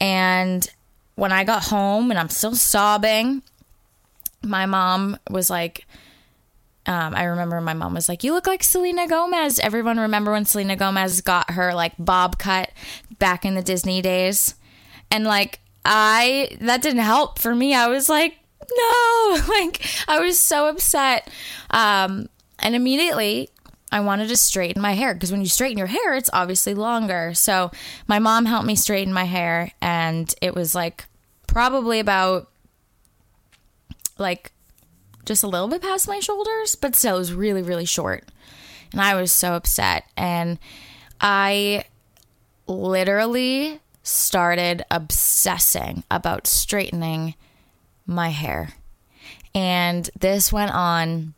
And 0.00 0.68
when 1.16 1.32
I 1.32 1.44
got 1.44 1.64
home 1.64 2.10
and 2.10 2.18
I'm 2.18 2.28
still 2.28 2.54
sobbing, 2.54 3.42
my 4.42 4.66
mom 4.66 5.18
was 5.28 5.50
like 5.50 5.86
um, 6.86 7.14
I 7.14 7.24
remember 7.24 7.60
my 7.60 7.74
mom 7.74 7.94
was 7.94 8.08
like, 8.08 8.22
"You 8.22 8.32
look 8.32 8.46
like 8.46 8.62
Selena 8.62 9.08
Gomez." 9.08 9.58
Everyone 9.58 9.98
remember 9.98 10.32
when 10.32 10.44
Selena 10.44 10.76
Gomez 10.76 11.20
got 11.20 11.50
her 11.50 11.74
like 11.74 11.92
bob 11.98 12.38
cut 12.38 12.70
back 13.18 13.44
in 13.44 13.54
the 13.54 13.62
Disney 13.62 14.00
days, 14.00 14.54
and 15.10 15.24
like 15.24 15.60
I 15.84 16.56
that 16.60 16.82
didn't 16.82 17.00
help 17.00 17.38
for 17.38 17.54
me. 17.54 17.74
I 17.74 17.88
was 17.88 18.08
like, 18.08 18.38
no, 18.60 19.40
like 19.48 19.84
I 20.06 20.20
was 20.20 20.38
so 20.38 20.68
upset, 20.68 21.28
um, 21.70 22.28
and 22.60 22.74
immediately 22.74 23.50
I 23.90 24.00
wanted 24.00 24.28
to 24.28 24.36
straighten 24.36 24.80
my 24.80 24.92
hair 24.92 25.14
because 25.14 25.32
when 25.32 25.40
you 25.40 25.48
straighten 25.48 25.78
your 25.78 25.86
hair, 25.88 26.14
it's 26.14 26.30
obviously 26.32 26.74
longer. 26.74 27.34
So 27.34 27.70
my 28.06 28.18
mom 28.18 28.46
helped 28.46 28.66
me 28.66 28.76
straighten 28.76 29.12
my 29.12 29.24
hair, 29.24 29.72
and 29.80 30.32
it 30.40 30.54
was 30.54 30.74
like 30.74 31.06
probably 31.48 31.98
about 31.98 32.48
like 34.18 34.52
just 35.26 35.42
a 35.42 35.48
little 35.48 35.68
bit 35.68 35.82
past 35.82 36.08
my 36.08 36.20
shoulders, 36.20 36.74
but 36.74 36.94
still 36.94 37.16
it 37.16 37.18
was 37.18 37.34
really, 37.34 37.62
really 37.62 37.84
short. 37.84 38.24
And 38.92 39.00
I 39.00 39.14
was 39.14 39.32
so 39.32 39.54
upset. 39.54 40.04
And 40.16 40.58
I 41.20 41.84
literally 42.66 43.80
started 44.02 44.84
obsessing 44.90 46.04
about 46.10 46.46
straightening 46.46 47.34
my 48.06 48.30
hair. 48.30 48.70
And 49.54 50.08
this 50.18 50.52
went 50.52 50.72
on 50.72 51.34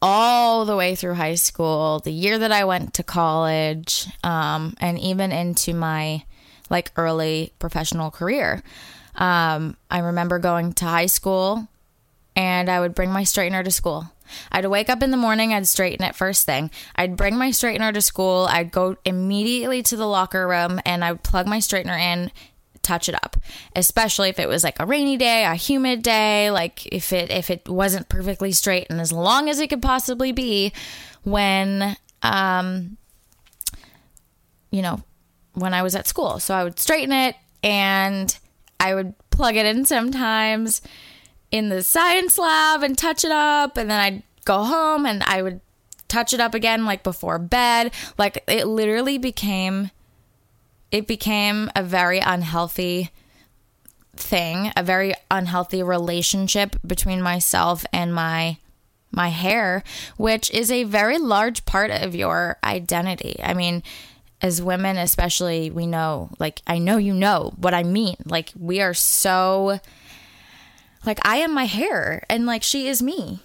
all 0.00 0.64
the 0.64 0.76
way 0.76 0.94
through 0.94 1.14
high 1.14 1.34
school, 1.34 2.00
the 2.00 2.12
year 2.12 2.38
that 2.38 2.52
I 2.52 2.64
went 2.64 2.94
to 2.94 3.02
college, 3.02 4.06
um, 4.22 4.74
and 4.80 4.98
even 4.98 5.32
into 5.32 5.74
my 5.74 6.24
like 6.70 6.92
early 6.96 7.52
professional 7.58 8.10
career. 8.10 8.62
Um, 9.16 9.76
I 9.90 10.00
remember 10.00 10.38
going 10.38 10.72
to 10.74 10.84
high 10.86 11.06
school 11.06 11.68
and 12.36 12.68
I 12.68 12.80
would 12.80 12.94
bring 12.94 13.10
my 13.10 13.22
straightener 13.22 13.64
to 13.64 13.70
school. 13.70 14.10
I'd 14.50 14.66
wake 14.66 14.88
up 14.88 15.02
in 15.02 15.10
the 15.10 15.16
morning, 15.16 15.52
I'd 15.52 15.68
straighten 15.68 16.04
it 16.04 16.14
first 16.14 16.46
thing. 16.46 16.70
I'd 16.96 17.16
bring 17.16 17.36
my 17.36 17.50
straightener 17.50 17.92
to 17.92 18.00
school, 18.00 18.46
I'd 18.50 18.72
go 18.72 18.96
immediately 19.04 19.82
to 19.84 19.96
the 19.96 20.06
locker 20.06 20.48
room 20.48 20.80
and 20.84 21.04
I'd 21.04 21.22
plug 21.22 21.46
my 21.46 21.58
straightener 21.58 21.98
in, 21.98 22.32
touch 22.82 23.08
it 23.08 23.14
up. 23.14 23.36
Especially 23.76 24.28
if 24.28 24.38
it 24.38 24.48
was 24.48 24.64
like 24.64 24.80
a 24.80 24.86
rainy 24.86 25.16
day, 25.16 25.44
a 25.44 25.54
humid 25.54 26.02
day, 26.02 26.50
like 26.50 26.86
if 26.86 27.12
it 27.12 27.30
if 27.30 27.50
it 27.50 27.68
wasn't 27.68 28.08
perfectly 28.08 28.52
straight 28.52 28.86
and 28.90 29.00
as 29.00 29.12
long 29.12 29.48
as 29.48 29.60
it 29.60 29.68
could 29.68 29.82
possibly 29.82 30.32
be 30.32 30.72
when 31.22 31.96
um 32.22 32.96
you 34.70 34.82
know, 34.82 35.00
when 35.52 35.72
I 35.72 35.82
was 35.82 35.94
at 35.94 36.08
school. 36.08 36.40
So 36.40 36.52
I 36.52 36.64
would 36.64 36.80
straighten 36.80 37.12
it 37.12 37.36
and 37.62 38.36
I 38.80 38.94
would 38.94 39.14
plug 39.30 39.54
it 39.54 39.66
in 39.66 39.84
sometimes 39.84 40.82
in 41.54 41.68
the 41.68 41.84
science 41.84 42.36
lab 42.36 42.82
and 42.82 42.98
touch 42.98 43.24
it 43.24 43.30
up 43.30 43.76
and 43.76 43.88
then 43.88 44.00
I'd 44.00 44.22
go 44.44 44.64
home 44.64 45.06
and 45.06 45.22
I 45.22 45.40
would 45.40 45.60
touch 46.08 46.32
it 46.32 46.40
up 46.40 46.52
again 46.52 46.84
like 46.84 47.04
before 47.04 47.38
bed. 47.38 47.92
Like 48.18 48.42
it 48.48 48.66
literally 48.66 49.18
became 49.18 49.92
it 50.90 51.06
became 51.06 51.70
a 51.76 51.84
very 51.84 52.18
unhealthy 52.18 53.10
thing, 54.16 54.72
a 54.76 54.82
very 54.82 55.14
unhealthy 55.30 55.80
relationship 55.80 56.74
between 56.84 57.22
myself 57.22 57.86
and 57.92 58.12
my 58.12 58.58
my 59.12 59.28
hair, 59.28 59.84
which 60.16 60.50
is 60.50 60.72
a 60.72 60.82
very 60.82 61.18
large 61.18 61.64
part 61.66 61.92
of 61.92 62.16
your 62.16 62.58
identity. 62.64 63.36
I 63.40 63.54
mean, 63.54 63.84
as 64.42 64.60
women 64.60 64.98
especially, 64.98 65.70
we 65.70 65.86
know, 65.86 66.30
like 66.40 66.62
I 66.66 66.78
know 66.78 66.96
you 66.96 67.14
know 67.14 67.54
what 67.58 67.74
I 67.74 67.84
mean. 67.84 68.16
Like 68.24 68.50
we 68.58 68.80
are 68.80 68.92
so 68.92 69.78
like 71.06 71.18
I 71.26 71.36
am 71.38 71.52
my 71.52 71.64
hair 71.66 72.24
and 72.28 72.46
like 72.46 72.62
she 72.62 72.88
is 72.88 73.02
me. 73.02 73.40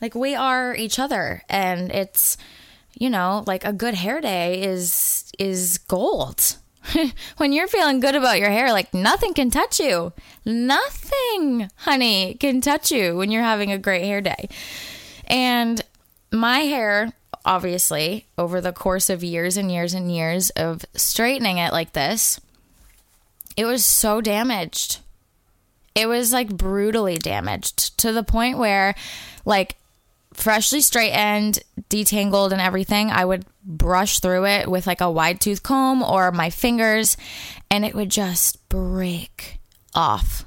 Like 0.00 0.14
we 0.14 0.34
are 0.34 0.74
each 0.74 0.98
other 0.98 1.42
and 1.48 1.90
it's 1.92 2.36
you 2.98 3.10
know, 3.10 3.42
like 3.46 3.64
a 3.64 3.72
good 3.72 3.94
hair 3.94 4.20
day 4.20 4.62
is 4.62 5.30
is 5.38 5.78
gold. 5.78 6.56
when 7.36 7.52
you're 7.52 7.68
feeling 7.68 8.00
good 8.00 8.14
about 8.14 8.38
your 8.38 8.50
hair, 8.50 8.72
like 8.72 8.92
nothing 8.92 9.34
can 9.34 9.50
touch 9.50 9.78
you. 9.78 10.12
Nothing, 10.44 11.70
honey, 11.76 12.34
can 12.34 12.60
touch 12.60 12.90
you 12.90 13.16
when 13.16 13.30
you're 13.30 13.42
having 13.42 13.70
a 13.70 13.78
great 13.78 14.04
hair 14.04 14.20
day. 14.20 14.48
And 15.26 15.80
my 16.32 16.60
hair, 16.60 17.12
obviously, 17.44 18.26
over 18.36 18.60
the 18.60 18.72
course 18.72 19.08
of 19.08 19.22
years 19.22 19.56
and 19.56 19.70
years 19.70 19.94
and 19.94 20.14
years 20.14 20.50
of 20.50 20.84
straightening 20.94 21.58
it 21.58 21.72
like 21.72 21.92
this, 21.92 22.40
it 23.56 23.64
was 23.64 23.84
so 23.84 24.20
damaged 24.20 24.98
it 25.94 26.06
was 26.06 26.32
like 26.32 26.56
brutally 26.56 27.16
damaged 27.16 27.98
to 27.98 28.12
the 28.12 28.22
point 28.22 28.58
where 28.58 28.94
like 29.44 29.76
freshly 30.32 30.80
straightened, 30.80 31.58
detangled 31.90 32.52
and 32.52 32.60
everything, 32.60 33.10
I 33.10 33.24
would 33.24 33.44
brush 33.64 34.20
through 34.20 34.46
it 34.46 34.70
with 34.70 34.86
like 34.86 35.00
a 35.00 35.10
wide 35.10 35.40
tooth 35.40 35.62
comb 35.62 36.02
or 36.02 36.32
my 36.32 36.50
fingers 36.50 37.16
and 37.70 37.84
it 37.84 37.94
would 37.94 38.10
just 38.10 38.68
break 38.68 39.58
off. 39.94 40.44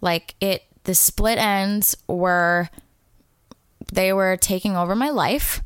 Like 0.00 0.34
it 0.40 0.64
the 0.84 0.94
split 0.94 1.38
ends 1.38 1.96
were 2.08 2.70
they 3.92 4.12
were 4.12 4.36
taking 4.36 4.76
over 4.76 4.94
my 4.96 5.10
life 5.10 5.62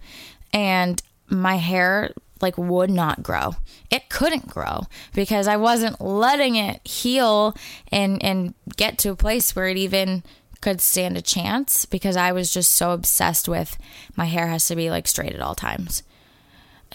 and 0.52 1.00
my 1.28 1.56
hair 1.56 2.12
like 2.40 2.58
would 2.58 2.90
not 2.90 3.22
grow. 3.22 3.56
It 3.90 4.08
couldn't 4.08 4.48
grow 4.48 4.86
because 5.14 5.48
I 5.48 5.56
wasn't 5.56 6.00
letting 6.00 6.56
it 6.56 6.86
heal 6.86 7.56
and 7.90 8.22
and 8.22 8.54
get 8.76 8.98
to 8.98 9.10
a 9.10 9.16
place 9.16 9.54
where 9.54 9.68
it 9.68 9.76
even 9.76 10.22
could 10.60 10.80
stand 10.80 11.16
a 11.16 11.22
chance 11.22 11.84
because 11.84 12.16
I 12.16 12.32
was 12.32 12.52
just 12.52 12.72
so 12.72 12.92
obsessed 12.92 13.48
with 13.48 13.76
my 14.16 14.24
hair 14.24 14.46
has 14.48 14.66
to 14.68 14.76
be 14.76 14.90
like 14.90 15.06
straight 15.06 15.34
at 15.34 15.40
all 15.40 15.54
times. 15.54 16.02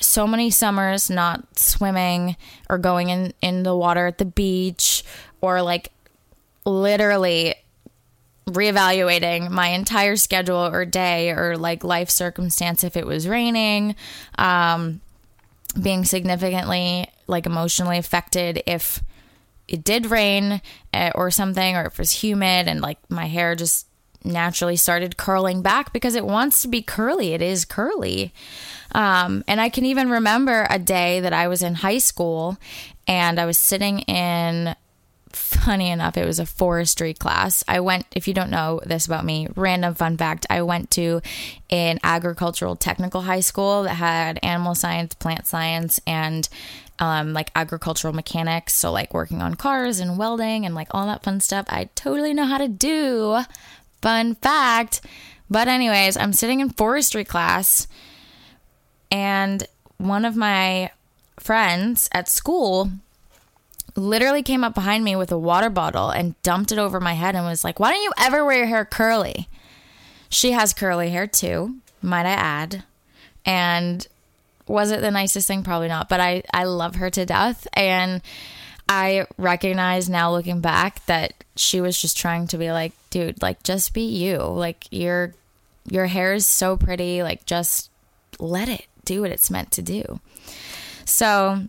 So 0.02 0.26
many 0.26 0.50
summers 0.50 1.10
not 1.10 1.60
swimming 1.60 2.36
or 2.70 2.78
going 2.78 3.10
in 3.10 3.34
in 3.42 3.64
the 3.64 3.76
water 3.76 4.08
at 4.08 4.18
the 4.18 4.26
beach 4.26 5.04
or 5.42 5.62
like 5.62 5.92
literally 6.66 7.56
reevaluating 8.48 9.50
my 9.52 9.68
entire 9.68 10.16
schedule 10.16 10.58
or 10.58 10.84
day 10.86 11.30
or 11.30 11.56
like 11.56 11.84
life 11.84 12.10
circumstance 12.10 12.84
if 12.84 12.98
it 12.98 13.06
was 13.06 13.28
raining 13.28 13.96
um 14.40 15.02
being 15.80 16.06
significantly 16.06 17.08
like 17.28 17.46
emotionally 17.46 17.98
affected 17.98 18.64
if 18.66 19.04
it 19.68 19.84
did 19.84 20.08
rain 20.08 20.62
eh, 20.94 21.12
or 21.14 21.30
something 21.30 21.76
or 21.76 21.86
if 21.86 21.94
it 21.94 22.00
was 22.00 22.24
humid 22.24 22.68
and 22.68 22.82
like 22.82 22.98
my 23.10 23.26
hair 23.26 23.56
just 23.56 23.88
naturally 24.24 24.76
started 24.76 25.16
curling 25.16 25.62
back 25.62 25.94
because 25.94 26.16
it 26.16 26.26
wants 26.26 26.62
to 26.62 26.68
be 26.68 26.82
curly. 26.82 27.34
It 27.34 27.42
is 27.42 27.66
curly. 27.66 28.34
Um, 28.94 29.44
and 29.48 29.62
i 29.62 29.70
can 29.70 29.86
even 29.86 30.10
remember 30.10 30.66
a 30.68 30.80
day 30.80 31.20
that 31.20 31.32
i 31.32 31.48
was 31.48 31.62
in 31.62 31.76
high 31.76 32.00
school 32.00 32.58
and 33.08 33.40
i 33.40 33.46
was 33.46 33.56
sitting 33.56 34.00
in 34.00 34.76
funny 35.32 35.90
enough, 35.90 36.18
it 36.18 36.26
was 36.26 36.40
a 36.40 36.46
forestry 36.46 37.14
class. 37.14 37.64
I 37.68 37.80
went, 37.80 38.06
if 38.12 38.28
you 38.28 38.34
don't 38.34 38.50
know 38.50 38.82
this 38.86 39.06
about 39.06 39.26
me, 39.26 39.48
random 39.56 39.94
fun 39.94 40.18
fact, 40.18 40.46
I 40.50 40.62
went 40.62 40.92
to 40.92 41.22
an 41.70 42.00
agricultural 42.04 42.76
technical 42.76 43.22
high 43.22 43.40
school 43.40 43.84
that 43.84 43.96
had 43.96 44.40
animal 44.44 44.76
science, 44.76 45.14
plant 45.16 45.48
science, 45.48 46.00
and 46.08 46.48
um, 47.00 47.34
like 47.34 47.52
agricultural 47.56 48.14
mechanics. 48.14 48.74
So, 48.74 48.92
like 48.92 49.14
working 49.14 49.42
on 49.42 49.56
cars 49.56 50.00
and 50.00 50.18
welding 50.18 50.66
and 50.66 50.76
like 50.76 50.90
all 50.92 51.06
that 51.06 51.24
fun 51.24 51.40
stuff. 51.40 51.66
I 51.70 51.90
totally 51.96 52.34
know 52.34 52.46
how 52.46 52.58
to 52.58 52.68
do. 52.68 53.42
Fun 54.02 54.36
fact. 54.36 55.02
But, 55.50 55.68
anyways, 55.68 56.16
I'm 56.16 56.34
sitting 56.34 56.60
in 56.60 56.70
forestry 56.70 57.26
class, 57.26 57.88
and 59.12 59.66
one 59.98 60.24
of 60.26 60.36
my 60.36 60.92
friends 61.40 62.08
at 62.12 62.30
school 62.30 62.92
literally 63.96 64.44
came 64.44 64.64
up 64.64 64.74
behind 64.74 65.04
me 65.04 65.16
with 65.16 65.32
a 65.32 65.38
water 65.38 65.70
bottle 65.70 66.10
and 66.10 66.40
dumped 66.42 66.72
it 66.72 66.78
over 66.78 67.00
my 67.00 67.14
head 67.14 67.36
and 67.36 67.46
was 67.46 67.64
like, 67.64 67.80
Why 67.80 67.92
don't 67.92 68.04
you 68.04 68.12
ever 68.18 68.46
wear 68.46 68.58
your 68.58 68.68
hair 68.68 68.86
curly? 68.86 69.48
She 70.30 70.52
has 70.52 70.74
curly 70.74 71.10
hair 71.10 71.28
too, 71.28 71.76
might 72.02 72.26
I 72.26 72.32
add. 72.32 72.84
And 73.46 74.08
was 74.68 74.92
it 74.92 75.02
the 75.02 75.12
nicest 75.12 75.48
thing? 75.48 75.64
Probably 75.64 75.88
not. 75.88 76.08
But 76.08 76.20
I, 76.20 76.44
I 76.54 76.66
love 76.66 76.96
her 76.96 77.10
to 77.10 77.26
death. 77.26 77.68
And 77.74 78.22
I 78.88 79.26
recognize 79.38 80.10
now 80.10 80.32
looking 80.32 80.62
back 80.62 81.06
that 81.06 81.34
she 81.56 81.82
was 81.82 82.00
just 82.00 82.18
trying 82.18 82.48
to 82.48 82.58
be 82.58 82.72
like, 82.72 82.94
dude, 83.10 83.42
like 83.42 83.64
just 83.64 83.94
be 83.94 84.02
you. 84.02 84.38
Like 84.38 84.86
your 84.92 85.34
your 85.90 86.06
hair 86.06 86.34
is 86.34 86.46
so 86.46 86.78
pretty. 86.78 87.24
Like 87.24 87.46
just 87.46 87.90
let 88.40 88.70
it 88.70 88.86
do 89.06 89.22
what 89.22 89.32
it's 89.32 89.52
meant 89.52 89.72
to 89.72 89.82
do. 89.82 90.20
So 91.06 91.64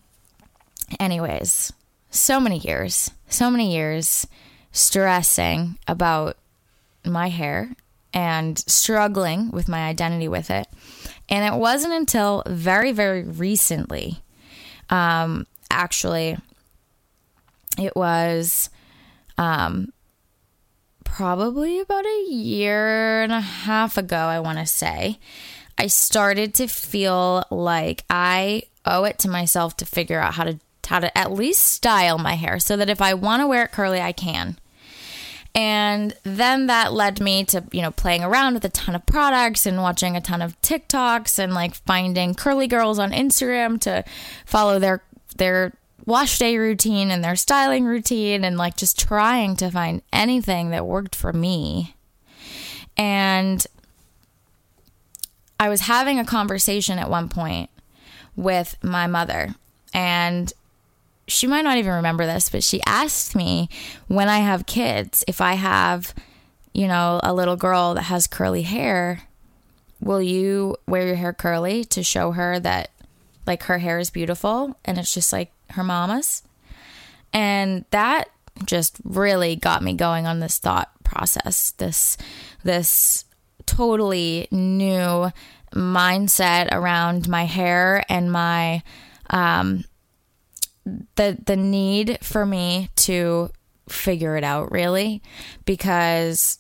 anyways, 0.99 1.73
so 2.11 2.41
many 2.41 2.59
years, 2.59 3.11
so 3.29 3.51
many 3.51 3.75
years 3.75 4.27
stressing 4.73 5.79
about 5.89 6.37
my 7.05 7.29
hair 7.29 7.75
and 8.13 8.59
struggling 8.59 9.51
with 9.51 9.69
my 9.69 9.87
identity 9.89 10.29
with 10.29 10.51
it. 10.51 10.67
And 11.29 11.53
it 11.53 11.59
wasn't 11.59 11.95
until 11.95 12.43
very, 12.47 12.93
very 12.93 13.23
recently, 13.23 14.21
um, 14.91 15.47
actually, 15.71 16.37
it 17.79 17.95
was 17.95 18.69
um, 19.39 19.93
probably 21.05 21.79
about 21.79 22.05
a 22.05 22.27
year 22.29 23.23
and 23.23 23.33
a 23.33 23.41
half 23.41 23.97
ago, 23.97 24.17
I 24.17 24.41
want 24.41 24.59
to 24.59 24.67
say, 24.67 25.19
I 25.79 25.87
started 25.87 26.55
to 26.55 26.67
feel 26.67 27.45
like 27.51 28.05
I 28.11 28.65
owe 28.85 29.05
it 29.05 29.19
to 29.21 29.29
myself 29.29 29.77
to 29.79 29.87
figure 29.87 30.21
out 30.21 30.35
how 30.35 30.45
to 30.45 30.59
how 30.91 30.99
to 30.99 31.17
at 31.17 31.31
least 31.31 31.63
style 31.63 32.19
my 32.19 32.35
hair 32.35 32.59
so 32.59 32.77
that 32.77 32.91
if 32.91 33.01
I 33.01 33.15
want 33.15 33.43
to 33.43 33.47
wear 33.47 33.63
it 33.63 33.71
curly, 33.71 34.01
I 34.01 34.11
can. 34.11 34.59
And 35.55 36.17
then 36.25 36.67
that 36.67 36.93
led 36.93 37.21
me 37.21 37.45
to, 37.45 37.63
you 37.71 37.81
know, 37.81 37.93
playing 37.93 38.25
around 38.25 38.55
with 38.55 38.65
a 38.65 38.71
ton 38.71 38.97
of 38.97 39.07
products 39.07 39.67
and 39.67 39.83
watching 39.83 40.17
a 40.17 40.21
ton 40.21 40.43
of 40.43 40.61
TikToks 40.63 41.39
and 41.39 41.55
like 41.55 41.77
finding 41.77 42.35
curly 42.35 42.67
girls 42.67 42.99
on 42.99 43.13
Instagram 43.13 43.81
to 43.83 44.05
follow 44.45 44.81
their 44.81 45.05
their 45.37 45.75
wash 46.07 46.41
day 46.41 46.59
routine 46.59 47.13
and 47.13 47.23
their 47.23 47.37
styling 47.37 47.85
routine 47.85 48.45
and 48.45 48.59
like 48.59 48.77
just 48.77 48.99
trying 48.99 49.55
to 49.55 49.71
find 49.71 50.03
anything 50.13 50.71
that 50.71 50.87
worked 50.87 51.15
for 51.15 51.33
me. 51.33 51.95
And 52.97 53.65
I 55.61 55.69
was 55.69 55.83
having 55.83 56.19
a 56.19 56.25
conversation 56.25 56.99
at 56.99 57.09
one 57.09 57.29
point 57.29 57.71
with 58.35 58.77
my 58.83 59.07
mother 59.07 59.55
and 59.95 60.53
she 61.31 61.47
might 61.47 61.63
not 61.63 61.79
even 61.79 61.93
remember 61.93 62.27
this, 62.27 62.49
but 62.51 62.63
she 62.63 62.81
asked 62.87 63.35
me 63.35 63.69
when 64.09 64.29
I 64.29 64.39
have 64.39 64.67
kids, 64.67 65.25
if 65.27 65.41
I 65.41 65.55
have, 65.55 66.15
you 66.73 66.87
know, 66.87 67.21
a 67.23 67.33
little 67.33 67.57
girl 67.57 67.95
that 67.95 68.03
has 68.03 68.27
curly 68.27 68.63
hair, 68.63 69.23
will 70.01 70.23
you 70.23 70.77
wear 70.87 71.07
your 71.07 71.17
hair 71.17 71.33
curly 71.33 71.85
to 71.85 72.03
show 72.03 72.33
her 72.33 72.59
that 72.61 72.91
like 73.47 73.65
her 73.65 73.79
hair 73.79 73.99
is 73.99 74.11
beautiful 74.11 74.77
and 74.85 74.99
it's 74.99 75.15
just 75.15 75.33
like 75.33 75.53
her 75.71 75.85
mama's? 75.85 76.43
And 77.33 77.85
that 77.91 78.29
just 78.65 78.97
really 79.05 79.57
got 79.57 79.83
me 79.83 79.95
going 79.95 80.27
on 80.27 80.41
this 80.41 80.59
thought 80.59 80.91
process, 81.05 81.73
this 81.73 82.17
this 82.65 83.25
totally 83.67 84.49
new 84.51 85.31
mindset 85.73 86.69
around 86.73 87.29
my 87.29 87.45
hair 87.45 88.05
and 88.09 88.33
my 88.33 88.83
um 89.31 89.85
the 91.17 91.39
the 91.45 91.57
need 91.57 92.19
for 92.23 92.45
me 92.45 92.91
to 92.97 93.51
figure 93.89 94.37
it 94.37 94.45
out 94.45 94.71
really 94.71 95.23
because 95.65 96.59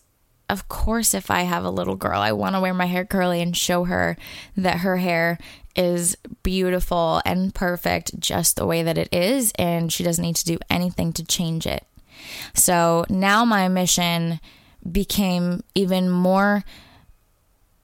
of 0.48 0.68
course 0.68 1.14
if 1.14 1.30
I 1.30 1.42
have 1.42 1.64
a 1.64 1.70
little 1.70 1.94
girl 1.94 2.20
I 2.20 2.32
want 2.32 2.56
to 2.56 2.60
wear 2.60 2.74
my 2.74 2.86
hair 2.86 3.04
curly 3.04 3.40
and 3.40 3.56
show 3.56 3.84
her 3.84 4.16
that 4.56 4.78
her 4.78 4.96
hair 4.96 5.38
is 5.76 6.16
beautiful 6.42 7.22
and 7.24 7.54
perfect 7.54 8.18
just 8.18 8.56
the 8.56 8.66
way 8.66 8.82
that 8.82 8.98
it 8.98 9.08
is 9.12 9.52
and 9.58 9.92
she 9.92 10.02
doesn't 10.02 10.22
need 10.22 10.36
to 10.36 10.44
do 10.44 10.58
anything 10.68 11.12
to 11.14 11.24
change 11.24 11.66
it. 11.66 11.84
So 12.54 13.04
now 13.08 13.44
my 13.44 13.68
mission 13.68 14.40
became 14.90 15.62
even 15.74 16.10
more 16.10 16.64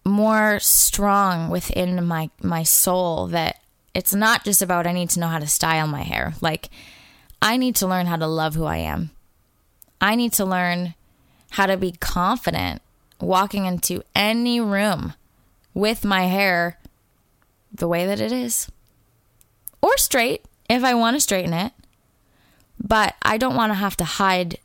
more 0.05 0.59
strong 0.61 1.51
within 1.51 2.05
my 2.07 2.31
my 2.43 2.63
soul 2.63 3.27
that 3.29 3.61
it's 3.97 4.15
not 4.15 4.45
just 4.45 4.61
about 4.61 4.87
I 4.87 4.93
need 4.93 5.09
to 5.11 5.21
know 5.21 5.29
how 5.29 5.39
to 5.39 5.47
style 5.47 5.87
my 5.87 6.03
hair. 6.03 6.35
Like 6.43 6.69
I 7.41 7.57
need 7.57 7.77
to 7.77 7.87
learn 7.87 8.05
how 8.05 8.17
to 8.17 8.27
love 8.27 8.55
who 8.55 8.65
I 8.65 8.77
am. 8.77 9.11
I 10.03 10.17
need 10.17 10.35
to 10.35 10.45
learn 10.45 10.95
how 11.53 11.65
to 11.65 11.79
be 11.79 11.93
confident 11.93 12.83
walking 13.23 13.65
into 13.65 14.03
any 14.15 14.61
room 14.61 15.15
with 15.73 16.05
my 16.05 16.25
hair 16.25 16.79
the 17.73 17.89
way 17.89 18.05
that 18.05 18.21
it 18.21 18.33
is. 18.33 18.71
Or 19.81 19.97
straight 19.97 20.45
if 20.69 20.85
I 20.85 20.93
want 20.93 21.17
to 21.17 21.21
straighten 21.21 21.55
it. 21.55 21.73
But 22.79 23.15
I 23.23 23.39
don't 23.39 23.57
want 23.57 23.71
to 23.71 23.79
have 23.79 23.97
to 23.97 24.05
hide 24.05 24.59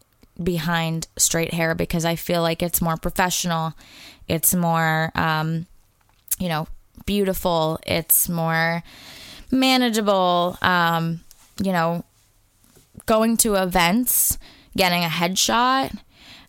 behind 0.44 1.08
straight 1.15 1.54
hair 1.54 1.74
because 1.74 2.04
I 2.04 2.17
feel 2.17 2.41
like 2.41 2.62
it's 2.62 2.82
more 2.82 2.98
professional. 2.98 3.76
It's 4.28 4.54
more, 4.54 5.13
um, 5.15 5.67
you 6.38 6.50
know, 6.50 6.67
beautiful. 7.06 7.80
It's 7.88 8.28
more 8.28 8.84
manageable. 9.52 10.58
Um, 10.62 11.22
you 11.62 11.72
know, 11.72 12.04
going 13.06 13.38
to 13.38 13.56
events, 13.56 14.38
getting 14.76 15.04
a 15.04 15.08
headshot, 15.08 15.98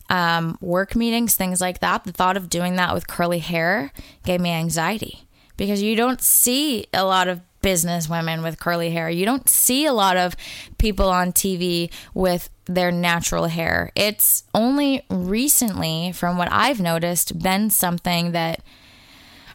um, 0.09 0.57
work 0.61 0.95
meetings, 0.95 1.35
things 1.35 1.61
like 1.61 1.79
that. 1.79 2.03
The 2.03 2.11
thought 2.11 2.37
of 2.37 2.49
doing 2.49 2.75
that 2.75 2.93
with 2.93 3.07
curly 3.07 3.39
hair 3.39 3.91
gave 4.25 4.41
me 4.41 4.51
anxiety 4.51 5.23
because 5.57 5.81
you 5.81 5.95
don't 5.95 6.21
see 6.21 6.87
a 6.93 7.05
lot 7.05 7.27
of 7.27 7.41
business 7.61 8.09
women 8.09 8.43
with 8.43 8.59
curly 8.59 8.91
hair. 8.91 9.09
You 9.09 9.25
don't 9.25 9.49
see 9.49 9.85
a 9.85 9.93
lot 9.93 10.17
of 10.17 10.35
people 10.77 11.09
on 11.09 11.31
TV 11.31 11.91
with 12.13 12.49
their 12.65 12.91
natural 12.91 13.45
hair. 13.45 13.91
It's 13.95 14.43
only 14.53 15.03
recently, 15.09 16.11
from 16.11 16.37
what 16.37 16.49
I've 16.51 16.81
noticed, 16.81 17.41
been 17.41 17.69
something 17.69 18.33
that 18.33 18.61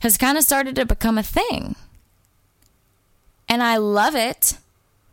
has 0.00 0.16
kind 0.16 0.38
of 0.38 0.44
started 0.44 0.74
to 0.76 0.86
become 0.86 1.18
a 1.18 1.22
thing. 1.22 1.76
And 3.48 3.62
I 3.62 3.78
love 3.78 4.14
it 4.14 4.58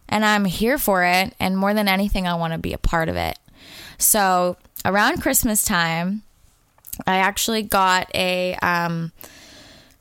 and 0.10 0.26
I'm 0.26 0.45
here 0.45 0.78
for 0.78 1.04
it. 1.04 1.34
And 1.39 1.58
more 1.58 1.74
than 1.74 1.88
anything, 1.88 2.28
I 2.28 2.36
want 2.36 2.54
to 2.54 2.60
be 2.60 2.74
a 2.74 2.78
part 2.78 3.10
of 3.10 3.15
it. 3.15 3.39
So 3.98 4.58
around 4.84 5.21
Christmas 5.21 5.63
time, 5.63 6.24
I 7.06 7.17
actually 7.17 7.63
got 7.63 8.10
a 8.13 8.56
um, 8.62 9.12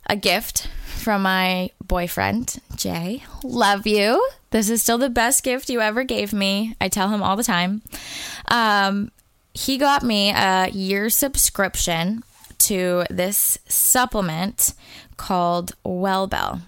a 0.08 0.16
gift 0.16 0.68
from 0.84 1.22
my 1.22 1.70
boyfriend, 1.84 2.60
Jay. 2.76 3.24
Love 3.42 3.86
you. 3.86 4.26
This 4.50 4.70
is 4.70 4.82
still 4.82 4.98
the 4.98 5.10
best 5.10 5.42
gift 5.42 5.68
you 5.68 5.80
ever 5.80 6.04
gave 6.04 6.32
me. 6.32 6.76
I 6.80 6.88
tell 6.88 7.08
him 7.08 7.22
all 7.22 7.36
the 7.36 7.42
time. 7.42 7.82
Um, 8.48 9.10
he 9.52 9.78
got 9.78 10.02
me 10.02 10.30
a 10.30 10.68
year 10.68 11.10
subscription 11.10 12.22
to 12.58 13.04
this 13.10 13.58
supplement 13.68 14.74
called 15.16 15.74
Wellbel. 15.84 16.60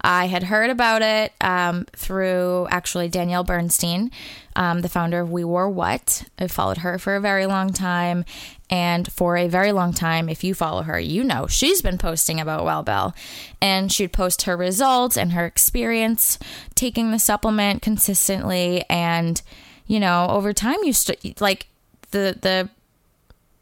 I 0.00 0.26
had 0.26 0.44
heard 0.44 0.70
about 0.70 1.02
it 1.02 1.32
um, 1.40 1.86
through 1.96 2.68
actually 2.70 3.08
Danielle 3.08 3.44
Bernstein, 3.44 4.10
um, 4.54 4.80
the 4.80 4.88
founder 4.88 5.20
of 5.20 5.30
We 5.30 5.44
Wore 5.44 5.68
What. 5.68 6.24
I 6.38 6.46
followed 6.46 6.78
her 6.78 6.98
for 6.98 7.16
a 7.16 7.20
very 7.20 7.46
long 7.46 7.72
time. 7.72 8.24
And 8.68 9.10
for 9.12 9.36
a 9.36 9.46
very 9.46 9.70
long 9.70 9.92
time, 9.92 10.28
if 10.28 10.42
you 10.42 10.52
follow 10.52 10.82
her, 10.82 10.98
you 10.98 11.22
know 11.22 11.46
she's 11.46 11.82
been 11.82 11.98
posting 11.98 12.40
about 12.40 12.64
Wellbel. 12.64 13.14
And 13.60 13.92
she'd 13.92 14.12
post 14.12 14.42
her 14.42 14.56
results 14.56 15.16
and 15.16 15.32
her 15.32 15.46
experience 15.46 16.38
taking 16.74 17.10
the 17.10 17.18
supplement 17.18 17.82
consistently. 17.82 18.84
And, 18.90 19.40
you 19.86 20.00
know, 20.00 20.26
over 20.30 20.52
time, 20.52 20.82
you 20.82 20.92
st- 20.92 21.40
like 21.40 21.66
the, 22.10 22.36
the, 22.40 22.70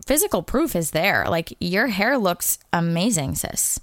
physical 0.07 0.43
proof 0.43 0.77
is 0.77 0.91
there. 0.91 1.25
Like 1.29 1.55
your 1.61 1.89
hair 1.89 2.19
looks 2.19 2.59
amazing, 2.73 3.35
sis. 3.37 3.81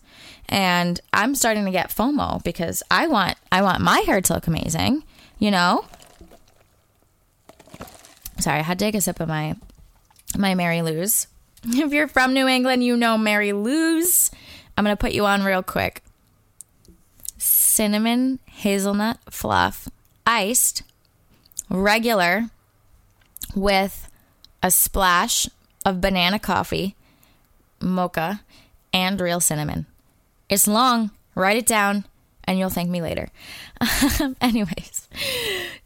And 0.52 1.00
I'm 1.14 1.34
starting 1.34 1.64
to 1.64 1.72
get 1.72 1.90
FOMO 1.90 2.44
because 2.44 2.84
I 2.92 3.08
want 3.08 3.38
I 3.52 3.62
want 3.62 3.82
my 3.82 4.00
hair 4.00 4.20
to 4.20 4.34
look 4.34 4.48
amazing, 4.48 5.04
you 5.40 5.50
know? 5.50 5.86
Sorry, 8.40 8.60
I 8.60 8.64
had 8.64 8.78
to 8.80 8.86
take 8.86 8.96
a 8.96 9.02
sip 9.02 9.22
of 9.22 9.30
my 9.30 9.56
my 10.38 10.54
Mary 10.54 10.82
Lou's. 10.82 11.28
If 11.64 11.94
you're 11.94 12.08
from 12.08 12.34
New 12.34 12.48
England, 12.48 12.84
you 12.84 12.98
know 12.98 13.18
Mary 13.18 13.54
Lou's. 13.54 14.32
I'm 14.76 14.84
going 14.84 14.96
to 14.96 15.00
put 15.00 15.12
you 15.12 15.28
on 15.28 15.44
real 15.44 15.62
quick. 15.62 16.02
Cinnamon 17.38 18.40
hazelnut 18.48 19.20
fluff, 19.30 19.88
iced, 20.26 20.82
regular, 21.70 22.50
with 23.56 24.10
a 24.64 24.72
splash 24.72 25.48
of 25.86 26.02
banana 26.02 26.40
coffee, 26.40 26.96
mocha, 27.80 28.42
and 28.92 29.22
real 29.22 29.40
cinnamon. 29.40 29.86
It's 30.52 30.68
long. 30.68 31.10
Write 31.34 31.58
it 31.58 31.66
down 31.66 32.04
and 32.44 32.60
you'll 32.60 32.70
thank 32.70 32.90
me 32.90 33.02
later. 33.02 33.30
Anyways, 34.42 35.08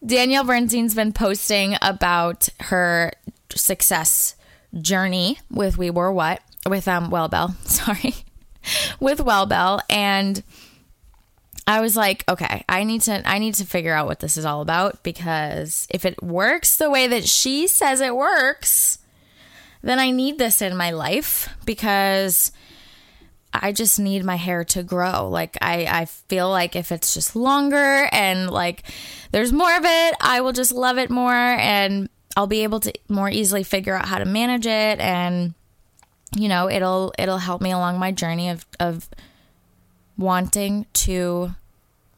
Danielle 0.05 0.43
Bernstein's 0.43 0.95
been 0.95 1.13
posting 1.13 1.77
about 1.81 2.49
her 2.61 3.13
success 3.53 4.35
journey 4.81 5.37
with 5.49 5.77
We 5.77 5.89
Wore 5.91 6.11
What 6.11 6.41
with 6.67 6.87
um 6.87 7.11
Wellbel, 7.11 7.55
sorry. 7.67 8.15
with 8.99 9.19
Wellbel. 9.19 9.81
and 9.89 10.43
I 11.67 11.81
was 11.81 11.95
like, 11.95 12.23
okay, 12.27 12.63
I 12.67 12.83
need 12.83 13.01
to 13.01 13.21
I 13.27 13.37
need 13.37 13.53
to 13.55 13.65
figure 13.65 13.93
out 13.93 14.07
what 14.07 14.19
this 14.19 14.35
is 14.35 14.45
all 14.45 14.61
about 14.61 15.03
because 15.03 15.87
if 15.91 16.05
it 16.05 16.21
works 16.23 16.75
the 16.75 16.89
way 16.89 17.07
that 17.07 17.27
she 17.27 17.67
says 17.67 18.01
it 18.01 18.15
works, 18.15 18.97
then 19.83 19.99
I 19.99 20.09
need 20.11 20.39
this 20.39 20.61
in 20.61 20.75
my 20.75 20.89
life 20.89 21.49
because 21.65 22.51
I 23.61 23.71
just 23.71 23.99
need 23.99 24.23
my 24.23 24.35
hair 24.35 24.63
to 24.65 24.83
grow. 24.83 25.29
Like 25.29 25.57
I, 25.61 25.85
I 25.89 26.05
feel 26.05 26.49
like 26.49 26.75
if 26.75 26.91
it's 26.91 27.13
just 27.13 27.35
longer 27.35 28.07
and 28.11 28.49
like 28.49 28.83
there's 29.31 29.51
more 29.51 29.75
of 29.75 29.83
it, 29.83 30.15
I 30.19 30.41
will 30.41 30.53
just 30.53 30.71
love 30.71 30.97
it 30.97 31.09
more 31.09 31.33
and 31.33 32.09
I'll 32.37 32.47
be 32.47 32.63
able 32.63 32.79
to 32.81 32.93
more 33.07 33.29
easily 33.29 33.63
figure 33.63 33.95
out 33.95 34.07
how 34.07 34.19
to 34.19 34.25
manage 34.25 34.65
it 34.65 34.99
and 34.99 35.53
you 36.35 36.49
know, 36.49 36.69
it'll 36.69 37.13
it'll 37.17 37.37
help 37.37 37.61
me 37.61 37.71
along 37.71 37.99
my 37.99 38.11
journey 38.11 38.49
of 38.49 38.65
of 38.79 39.07
wanting 40.17 40.85
to 40.93 41.55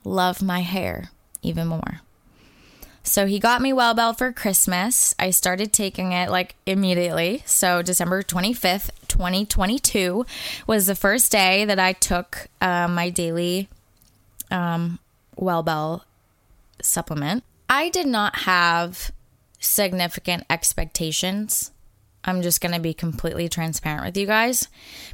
love 0.04 0.42
my 0.42 0.62
hair 0.62 1.12
even 1.42 1.68
more. 1.68 2.02
So 3.08 3.26
he 3.26 3.40
got 3.40 3.62
me 3.62 3.72
Wellbel 3.72 4.18
for 4.18 4.34
Christmas. 4.34 5.16
I 5.18 5.30
started 5.30 5.72
taking 5.72 6.12
it 6.12 6.30
like 6.30 6.56
immediately. 6.66 7.42
So 7.46 7.82
December 7.82 8.22
25th, 8.22 8.90
2022 9.08 10.26
was 10.68 10.88
the 10.88 10.94
first 10.94 11.32
day 11.32 11.64
that 11.64 11.80
I 11.80 11.94
took 11.94 12.48
uh, 12.60 12.90
my 12.90 13.10
daily 13.10 13.70
um, 14.52 15.00
Wellbel 15.40 16.02
supplement. 16.82 17.46
I 17.70 17.88
did 17.88 18.08
not 18.08 18.40
have 18.40 19.12
significant 19.58 20.44
expectations. 20.50 21.72
I'm 22.28 22.42
just 22.42 22.60
going 22.60 22.74
to 22.74 22.80
be 22.80 22.94
completely 22.94 23.48
transparent 23.48 24.06
with 24.06 24.18
you 24.18 24.28
guys 24.28 24.68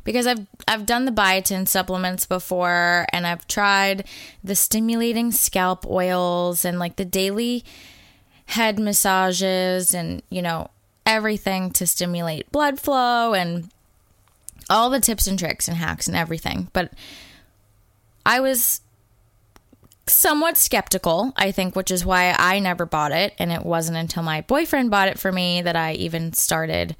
because 0.04 0.26
I've 0.26 0.48
I've 0.68 0.86
done 0.86 1.06
the 1.06 1.12
biotin 1.12 1.68
supplements 1.68 2.26
before 2.26 3.06
and 3.14 3.28
I've 3.28 3.48
tried 3.48 4.06
the 4.44 4.56
stimulating 4.56 5.32
scalp 5.32 5.86
oils 5.86 6.66
and 6.66 6.80
like 6.80 6.96
the 6.96 7.06
daily 7.06 7.64
head 8.48 8.80
massages 8.80 9.94
and 9.94 10.24
you 10.30 10.42
know 10.42 10.70
everything 11.06 11.72
to 11.72 11.86
stimulate 11.86 12.52
blood 12.52 12.80
flow 12.80 13.34
and 13.34 13.70
all 14.70 14.90
the 14.90 15.00
tips 15.00 15.28
and 15.28 15.38
tricks 15.38 15.68
and 15.68 15.78
hacks 15.78 16.08
and 16.08 16.18
everything. 16.18 16.70
But 16.74 16.94
I 18.26 18.40
was 18.40 18.82
somewhat 20.08 20.58
skeptical, 20.58 21.34
I 21.38 21.52
think, 21.52 21.76
which 21.76 21.92
is 21.92 22.06
why 22.06 22.36
I 22.38 22.60
never 22.60 22.86
bought 22.86 23.12
it. 23.12 23.34
And 23.40 23.52
it 23.52 23.66
wasn't 23.66 23.98
until 23.98 24.24
my 24.24 24.42
boyfriend 24.42 24.92
bought 24.92 25.08
it 25.08 25.20
for 25.20 25.32
me 25.32 25.62
that 25.62 25.76
I 25.76 25.94
even 25.94 26.34
started 26.34 26.96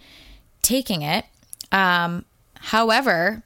taking 0.62 1.02
it. 1.02 1.26
Um, 1.72 2.26
however, 2.56 3.44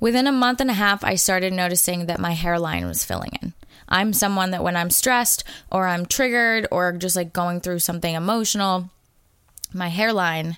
within 0.00 0.26
a 0.26 0.32
month 0.32 0.60
and 0.60 0.70
a 0.70 0.74
half, 0.74 1.04
I 1.04 1.14
started 1.14 1.52
noticing 1.52 2.06
that 2.06 2.20
my 2.20 2.32
hairline 2.32 2.86
was 2.86 3.04
filling 3.04 3.32
in. 3.40 3.54
I'm 3.88 4.12
someone 4.12 4.50
that 4.50 4.62
when 4.62 4.76
I'm 4.76 4.90
stressed 4.90 5.44
or 5.70 5.86
I'm 5.86 6.06
triggered 6.06 6.66
or 6.70 6.92
just 6.92 7.16
like 7.16 7.32
going 7.32 7.60
through 7.60 7.78
something 7.80 8.14
emotional, 8.14 8.90
my 9.72 9.88
hairline, 9.88 10.56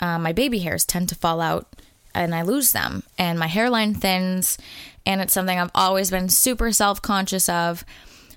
uh, 0.00 0.18
my 0.18 0.32
baby 0.32 0.60
hairs 0.60 0.84
tend 0.84 1.08
to 1.08 1.14
fall 1.14 1.40
out 1.40 1.68
and 2.16 2.34
I 2.34 2.42
lose 2.42 2.72
them, 2.72 3.02
and 3.18 3.38
my 3.38 3.46
hairline 3.46 3.94
thins 3.94 4.58
and 5.06 5.20
it's 5.20 5.32
something 5.32 5.58
I've 5.58 5.70
always 5.74 6.10
been 6.10 6.28
super 6.28 6.72
self 6.72 7.00
conscious 7.00 7.48
of. 7.48 7.84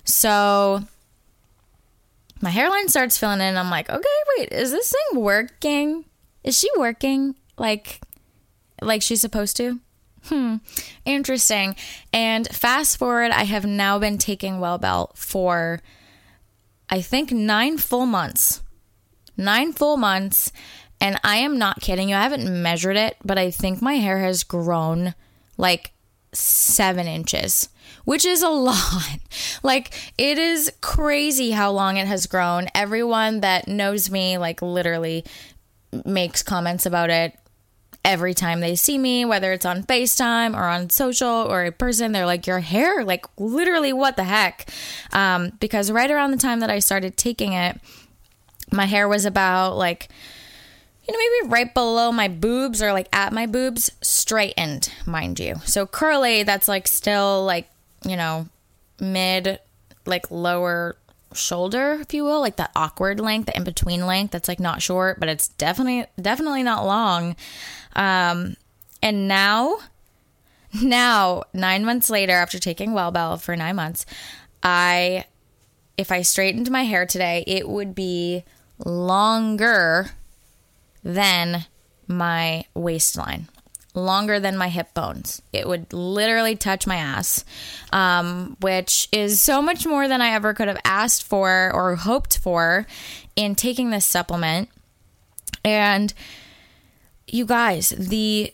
So 0.06 0.84
my 2.42 2.52
hairline 2.52 2.88
starts 2.88 3.18
filling 3.18 3.42
in. 3.42 3.58
I'm 3.58 3.72
like, 3.72 3.90
okay, 3.90 4.08
wait, 4.38 4.52
is 4.52 4.72
this 4.72 4.94
thing 4.94 5.22
working? 5.22 6.06
Is 6.44 6.58
she 6.58 6.70
working 6.78 7.36
like 7.58 8.00
like 8.82 9.02
she's 9.02 9.20
supposed 9.20 9.58
to? 9.58 9.80
Hmm, 10.26 10.58
interesting. 11.06 11.76
And 12.14 12.48
fast 12.50 12.98
forward, 12.98 13.32
I 13.32 13.44
have 13.44 13.66
now 13.66 13.98
been 13.98 14.18
taking 14.18 14.56
Wellbel 14.56 15.16
for 15.18 15.82
I 16.90 17.02
think 17.02 17.32
nine 17.32 17.78
full 17.78 18.06
months. 18.06 18.62
Nine 19.36 19.74
full 19.74 19.98
months. 19.98 20.52
And 21.02 21.20
I 21.24 21.38
am 21.38 21.58
not 21.58 21.82
kidding 21.82 22.10
you. 22.10 22.16
I 22.16 22.24
haven't 22.24 22.62
measured 22.62 22.98
it, 22.98 23.18
but 23.24 23.38
I 23.38 23.52
think 23.52 23.82
my 23.82 23.96
hair 23.96 24.20
has 24.20 24.44
grown 24.44 25.16
like 25.58 25.92
seven 26.34 27.08
inches, 27.08 27.70
which 28.06 28.26
is 28.26 28.42
a 28.42 28.50
lot. 28.50 29.20
Like, 29.64 29.94
it 30.18 30.38
is 30.38 30.72
crazy 30.82 31.52
how 31.52 31.72
long 31.72 31.98
it 31.98 32.08
has 32.08 32.28
grown. 32.28 32.68
Everyone 32.76 33.42
that 33.42 33.68
knows 33.68 34.10
me, 34.12 34.38
like, 34.38 34.62
literally 34.62 35.26
makes 36.06 36.44
comments 36.44 36.86
about 36.86 37.10
it 37.10 37.34
every 38.06 38.34
time 38.34 38.62
they 38.62 38.76
see 38.76 38.98
me, 38.98 39.26
whether 39.26 39.52
it's 39.52 39.66
on 39.66 39.84
FaceTime 39.84 40.56
or 40.56 40.64
on 40.64 40.90
social 40.90 41.28
or 41.28 41.66
a 41.66 41.72
person, 41.72 42.12
they're 42.12 42.26
like, 42.26 42.48
Your 42.48 42.60
hair, 42.60 43.04
like, 43.04 43.26
literally, 43.38 43.94
what 43.94 44.16
the 44.16 44.24
heck? 44.24 44.70
Um, 45.12 45.52
because 45.60 45.92
right 45.92 46.10
around 46.10 46.32
the 46.32 46.38
time 46.38 46.60
that 46.62 46.70
I 46.70 46.80
started 46.80 47.18
taking 47.18 47.54
it, 47.54 47.80
my 48.72 48.86
hair 48.86 49.08
was 49.08 49.26
about 49.26 49.78
like 49.78 50.10
you 51.10 51.14
know, 51.14 51.42
maybe 51.42 51.52
right 51.52 51.74
below 51.74 52.12
my 52.12 52.28
boobs 52.28 52.82
or 52.82 52.94
like 52.94 53.08
at 53.14 53.34
my 53.34 53.46
boobs, 53.46 53.92
straightened, 54.02 54.92
mind 55.06 55.40
you. 55.40 55.56
So 55.66 55.86
curly, 55.86 56.44
that's 56.44 56.68
like 56.68 56.88
still 56.88 57.46
like, 57.46 57.68
you 58.06 58.16
know, 58.16 58.48
mid, 59.00 59.60
like 60.06 60.30
lower 60.30 60.96
shoulder, 61.34 61.98
if 62.02 62.14
you 62.14 62.24
will, 62.24 62.40
like 62.40 62.58
that 62.58 62.72
awkward 62.76 63.20
length, 63.20 63.48
the 63.48 63.58
in 63.58 63.64
between 63.64 64.06
length 64.06 64.32
that's 64.32 64.48
like 64.48 64.60
not 64.60 64.82
short, 64.82 65.20
but 65.20 65.30
it's 65.30 65.48
definitely, 65.48 66.06
definitely 66.22 66.64
not 66.64 66.86
long. 66.86 67.36
Um, 67.96 68.56
and 69.02 69.28
now, 69.28 69.78
now, 70.80 71.44
nine 71.54 71.86
months 71.86 72.12
later, 72.12 72.34
after 72.34 72.60
taking 72.60 72.92
Wellbel 72.92 73.42
for 73.42 73.56
nine 73.56 73.76
months, 73.76 74.06
I, 74.62 75.26
if 75.98 76.12
I 76.12 76.22
straightened 76.22 76.70
my 76.70 76.84
hair 76.84 77.08
today, 77.08 77.44
it 77.48 77.68
would 77.68 77.96
be 77.96 78.44
longer 78.86 80.12
than 81.04 81.66
my 82.08 82.66
waistline, 82.74 83.48
longer 83.94 84.40
than 84.40 84.58
my 84.58 84.70
hip 84.70 84.94
bones. 84.94 85.42
It 85.54 85.68
would 85.68 85.94
literally 85.94 86.56
touch 86.56 86.88
my 86.88 86.98
ass, 86.98 87.46
um, 87.94 88.58
which 88.62 89.08
is 89.12 89.42
so 89.42 89.62
much 89.62 89.86
more 89.86 90.08
than 90.08 90.22
I 90.22 90.32
ever 90.32 90.54
could 90.54 90.68
have 90.68 90.82
asked 90.84 91.24
for 91.24 91.72
or 91.74 91.96
hoped 91.96 92.40
for 92.40 92.86
in 93.36 93.56
taking 93.56 93.90
this 93.90 94.06
supplement. 94.06 94.70
And 95.64 96.14
you 97.28 97.46
guys, 97.46 97.90
the 97.90 98.54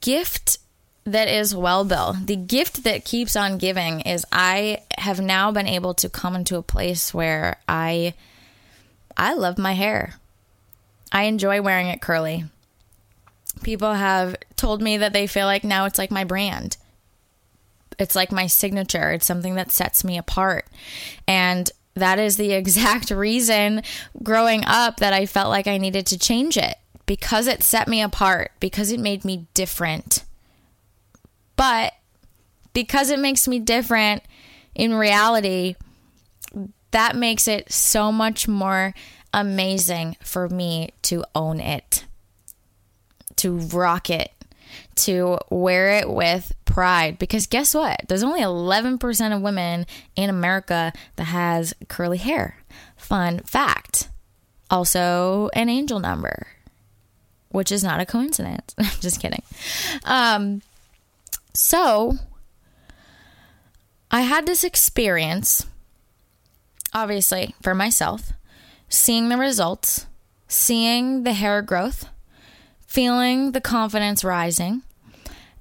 gift 0.00 0.58
that 1.04 1.28
is 1.28 1.54
Wellbel, 1.54 2.26
the 2.26 2.36
gift 2.36 2.84
that 2.84 3.04
keeps 3.04 3.36
on 3.36 3.58
giving 3.58 4.00
is 4.00 4.26
I 4.30 4.82
have 4.98 5.20
now 5.20 5.50
been 5.50 5.66
able 5.66 5.94
to 5.94 6.08
come 6.08 6.34
into 6.34 6.56
a 6.56 6.62
place 6.62 7.14
where 7.14 7.58
I 7.68 8.14
I 9.16 9.34
love 9.34 9.58
my 9.58 9.72
hair. 9.72 10.14
I 11.12 11.24
enjoy 11.24 11.62
wearing 11.62 11.88
it 11.88 12.00
curly. 12.00 12.44
People 13.62 13.94
have 13.94 14.36
told 14.56 14.82
me 14.82 14.98
that 14.98 15.12
they 15.12 15.26
feel 15.26 15.46
like 15.46 15.64
now 15.64 15.84
it's 15.84 15.98
like 15.98 16.10
my 16.10 16.24
brand. 16.24 16.76
It's 17.98 18.14
like 18.14 18.30
my 18.30 18.46
signature. 18.46 19.10
It's 19.10 19.26
something 19.26 19.54
that 19.56 19.72
sets 19.72 20.04
me 20.04 20.18
apart. 20.18 20.66
And 21.26 21.70
that 21.94 22.18
is 22.18 22.36
the 22.36 22.52
exact 22.54 23.10
reason 23.10 23.82
growing 24.22 24.64
up 24.64 24.98
that 24.98 25.12
I 25.12 25.26
felt 25.26 25.48
like 25.48 25.66
I 25.66 25.78
needed 25.78 26.06
to 26.06 26.18
change 26.18 26.56
it 26.56 26.76
because 27.06 27.46
it 27.46 27.62
set 27.62 27.88
me 27.88 28.02
apart, 28.02 28.52
because 28.60 28.92
it 28.92 29.00
made 29.00 29.24
me 29.24 29.46
different. 29.54 30.24
But 31.56 31.94
because 32.72 33.10
it 33.10 33.18
makes 33.18 33.48
me 33.48 33.58
different 33.58 34.22
in 34.74 34.94
reality, 34.94 35.74
that 36.92 37.16
makes 37.16 37.48
it 37.48 37.72
so 37.72 38.12
much 38.12 38.46
more 38.46 38.94
amazing 39.32 40.16
for 40.22 40.48
me 40.48 40.90
to 41.02 41.24
own 41.34 41.60
it, 41.60 42.04
to 43.36 43.56
rock 43.58 44.10
it, 44.10 44.32
to 44.96 45.38
wear 45.50 45.90
it 45.90 46.08
with 46.08 46.52
pride. 46.64 47.18
Because 47.18 47.46
guess 47.46 47.74
what? 47.74 48.02
There's 48.08 48.22
only 48.22 48.40
11% 48.40 49.36
of 49.36 49.42
women 49.42 49.86
in 50.16 50.30
America 50.30 50.92
that 51.16 51.24
has 51.24 51.74
curly 51.88 52.18
hair. 52.18 52.56
Fun 52.96 53.40
fact. 53.40 54.08
Also, 54.70 55.48
an 55.54 55.68
angel 55.68 55.98
number, 55.98 56.48
which 57.50 57.72
is 57.72 57.82
not 57.82 58.00
a 58.00 58.06
coincidence. 58.06 58.74
I'm 58.78 58.86
just 59.00 59.20
kidding. 59.20 59.42
Um, 60.04 60.62
so, 61.54 62.18
I 64.10 64.22
had 64.22 64.46
this 64.46 64.64
experience, 64.64 65.66
obviously, 66.92 67.54
for 67.62 67.74
myself 67.74 68.32
seeing 68.88 69.28
the 69.28 69.36
results, 69.36 70.06
seeing 70.46 71.22
the 71.24 71.32
hair 71.32 71.62
growth, 71.62 72.08
feeling 72.86 73.52
the 73.52 73.60
confidence 73.60 74.24
rising. 74.24 74.82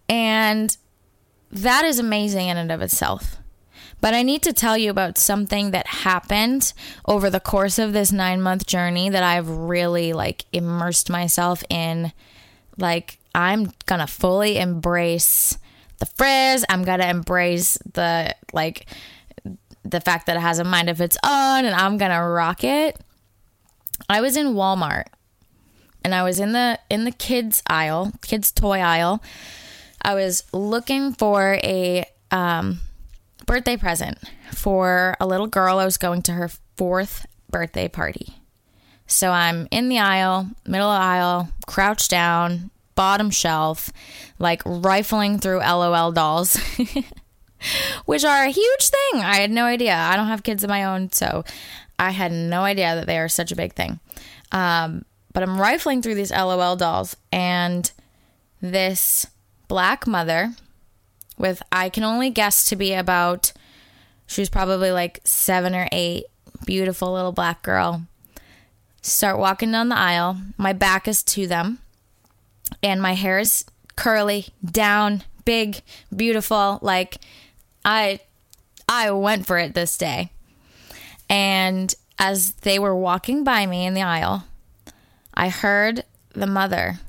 And 0.09 0.75
that 1.51 1.85
is 1.85 1.99
amazing 1.99 2.47
in 2.47 2.57
and 2.57 2.71
of 2.71 2.81
itself. 2.81 3.37
But 3.99 4.13
I 4.13 4.21
need 4.21 4.43
to 4.43 4.53
tell 4.53 4.77
you 4.77 4.91
about 4.91 5.17
something 5.17 5.71
that 5.71 5.87
happened 5.87 6.71
over 7.05 7.29
the 7.29 7.39
course 7.39 7.79
of 7.79 7.93
this 7.93 8.11
nine 8.11 8.41
month 8.41 8.67
journey 8.67 9.09
that 9.09 9.23
I've 9.23 9.49
really 9.49 10.13
like 10.13 10.45
immersed 10.53 11.09
myself 11.09 11.63
in. 11.69 12.11
Like, 12.77 13.17
I'm 13.33 13.71
gonna 13.87 14.07
fully 14.07 14.59
embrace 14.59 15.57
the 15.97 16.05
frizz. 16.05 16.63
I'm 16.69 16.83
gonna 16.83 17.07
embrace 17.07 17.77
the 17.93 18.35
like 18.53 18.85
the 19.83 20.01
fact 20.01 20.27
that 20.27 20.37
it 20.37 20.41
has 20.41 20.59
a 20.59 20.63
mind 20.63 20.89
of 20.89 21.01
its 21.01 21.17
own 21.23 21.65
and 21.65 21.73
I'm 21.73 21.97
gonna 21.97 22.27
rock 22.27 22.63
it. 22.63 22.99
I 24.09 24.21
was 24.21 24.37
in 24.37 24.53
Walmart 24.53 25.05
and 26.03 26.15
I 26.15 26.23
was 26.23 26.39
in 26.39 26.53
the 26.53 26.79
in 26.89 27.03
the 27.03 27.11
kids 27.11 27.61
aisle, 27.67 28.13
kids 28.21 28.51
toy 28.51 28.79
aisle. 28.79 29.21
I 30.01 30.15
was 30.15 30.43
looking 30.53 31.13
for 31.13 31.59
a 31.63 32.05
um, 32.31 32.79
birthday 33.45 33.75
present 33.75 34.17
for 34.53 35.17
a 35.19 35.27
little 35.27 35.47
girl. 35.47 35.79
I 35.79 35.85
was 35.85 35.97
going 35.97 36.21
to 36.23 36.33
her 36.33 36.49
fourth 36.77 37.25
birthday 37.49 37.87
party. 37.87 38.35
So 39.07 39.31
I'm 39.31 39.67
in 39.71 39.89
the 39.89 39.99
aisle, 39.99 40.49
middle 40.65 40.89
aisle, 40.89 41.49
crouched 41.65 42.09
down, 42.09 42.71
bottom 42.95 43.29
shelf, 43.29 43.91
like 44.37 44.61
rifling 44.65 45.39
through 45.39 45.59
LOL 45.59 46.11
dolls, 46.11 46.57
which 48.05 48.25
are 48.25 48.43
a 48.43 48.49
huge 48.49 48.89
thing. 48.89 49.21
I 49.21 49.37
had 49.37 49.51
no 49.51 49.65
idea. 49.65 49.95
I 49.95 50.15
don't 50.15 50.27
have 50.27 50.43
kids 50.43 50.63
of 50.63 50.69
my 50.69 50.83
own, 50.83 51.11
so 51.11 51.43
I 51.99 52.11
had 52.11 52.31
no 52.31 52.61
idea 52.61 52.95
that 52.95 53.07
they 53.07 53.17
are 53.17 53.29
such 53.29 53.51
a 53.51 53.55
big 53.55 53.73
thing. 53.73 53.99
Um, 54.51 55.05
but 55.33 55.43
I'm 55.43 55.59
rifling 55.59 56.01
through 56.01 56.15
these 56.15 56.31
LOL 56.31 56.75
dolls, 56.75 57.15
and 57.31 57.91
this 58.61 59.27
black 59.67 60.07
mother 60.07 60.53
with, 61.37 61.61
I 61.71 61.89
can 61.89 62.03
only 62.03 62.29
guess 62.29 62.69
to 62.69 62.75
be 62.75 62.93
about, 62.93 63.53
she 64.25 64.41
was 64.41 64.49
probably 64.49 64.91
like 64.91 65.21
seven 65.23 65.75
or 65.75 65.87
eight, 65.91 66.25
beautiful 66.65 67.13
little 67.13 67.31
black 67.31 67.61
girl, 67.61 68.03
start 69.01 69.37
walking 69.37 69.71
down 69.71 69.89
the 69.89 69.97
aisle. 69.97 70.37
My 70.57 70.73
back 70.73 71.07
is 71.07 71.23
to 71.23 71.47
them, 71.47 71.79
and 72.81 73.01
my 73.01 73.13
hair 73.13 73.39
is 73.39 73.65
curly, 73.95 74.47
down, 74.63 75.23
big, 75.45 75.81
beautiful. 76.15 76.79
Like, 76.81 77.17
I. 77.85 78.19
I 78.89 79.11
went 79.11 79.45
for 79.45 79.57
it 79.57 79.73
this 79.73 79.97
day. 79.97 80.31
And 81.29 81.93
as 82.19 82.53
they 82.53 82.79
were 82.79 82.95
walking 82.95 83.43
by 83.43 83.65
me 83.65 83.85
in 83.85 83.93
the 83.93 84.01
aisle, 84.01 84.45
I 85.33 85.49
heard 85.49 86.03
the 86.33 86.47
mother 86.47 86.99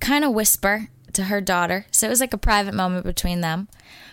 kind 0.00 0.24
of 0.24 0.32
whisper 0.32 0.88
to 1.12 1.24
her 1.24 1.40
daughter. 1.40 1.86
So 1.90 2.06
it 2.06 2.10
was 2.10 2.20
like 2.20 2.34
a 2.34 2.38
private 2.38 2.74
moment 2.74 3.04
between 3.04 3.40
them, 3.40 3.68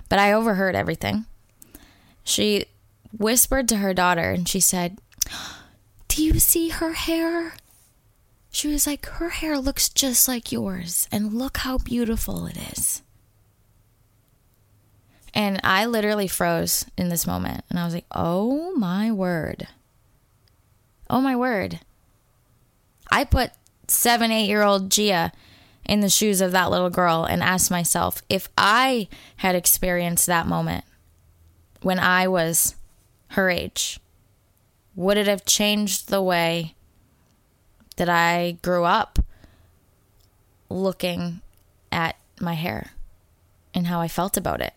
but 0.10 0.20
I 0.20 0.34
overheard 0.34 0.76
everything. 0.76 1.26
She 2.24 2.66
whispered 3.18 3.68
to 3.70 3.78
her 3.78 3.94
daughter 3.94 4.32
and 4.32 4.48
she 4.48 4.60
said, 4.60 5.00
Do 6.08 6.24
you 6.24 6.40
see 6.40 6.70
her 6.70 6.94
hair? 6.94 7.56
She 8.52 8.68
was 8.68 8.88
like, 8.88 9.06
Her 9.06 9.30
hair 9.30 9.58
looks 9.58 9.90
just 9.90 10.28
like 10.28 10.52
yours, 10.52 11.08
and 11.12 11.34
look 11.34 11.58
how 11.58 11.78
beautiful 11.78 12.46
it 12.46 12.58
is. 12.72 13.02
And 15.34 15.60
I 15.64 15.86
literally 15.86 16.28
froze 16.28 16.86
in 16.98 17.10
this 17.10 17.26
moment. 17.26 17.64
And 17.70 17.80
I 17.80 17.86
was 17.86 17.94
like, 17.94 18.06
Oh 18.12 18.76
my 18.76 19.12
word. 19.12 19.68
Oh 21.10 21.22
my 21.22 21.36
word. 21.36 21.80
I 23.12 23.24
put 23.24 23.52
seven, 23.88 24.32
eight 24.32 24.48
year 24.48 24.62
old 24.62 24.90
Gia 24.90 25.32
in 25.86 26.00
the 26.00 26.10
shoes 26.10 26.42
of 26.42 26.52
that 26.52 26.72
little 26.72 26.90
girl 26.90 27.26
and 27.26 27.44
asked 27.44 27.70
myself 27.70 28.22
if 28.30 28.48
I 28.58 29.08
had 29.38 29.56
experienced 29.56 30.28
that 30.28 30.48
moment 30.48 30.86
when 31.82 32.00
I 32.00 32.28
was 32.28 32.76
her 33.30 33.50
age, 33.50 34.00
would 34.96 35.18
it 35.18 35.28
have 35.28 35.46
changed 35.46 36.10
the 36.10 36.22
way 36.22 36.76
that 37.98 38.10
I 38.10 38.58
grew 38.62 38.86
up 38.86 39.20
looking 40.70 41.42
at 41.92 42.16
my 42.40 42.54
hair 42.54 42.92
and 43.74 43.88
how 43.88 44.00
I 44.00 44.08
felt 44.08 44.38
about 44.38 44.62
it 44.62 44.74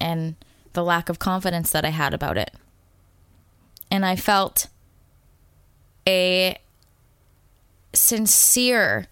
and 0.00 0.36
the 0.72 0.84
lack 0.84 1.08
of 1.08 1.18
confidence 1.18 1.70
that 1.70 1.84
I 1.84 1.90
had 1.90 2.14
about 2.14 2.38
it? 2.38 2.52
And 3.90 4.04
I 4.04 4.16
felt 4.16 4.68
a 6.06 6.58
sincere 7.92 9.06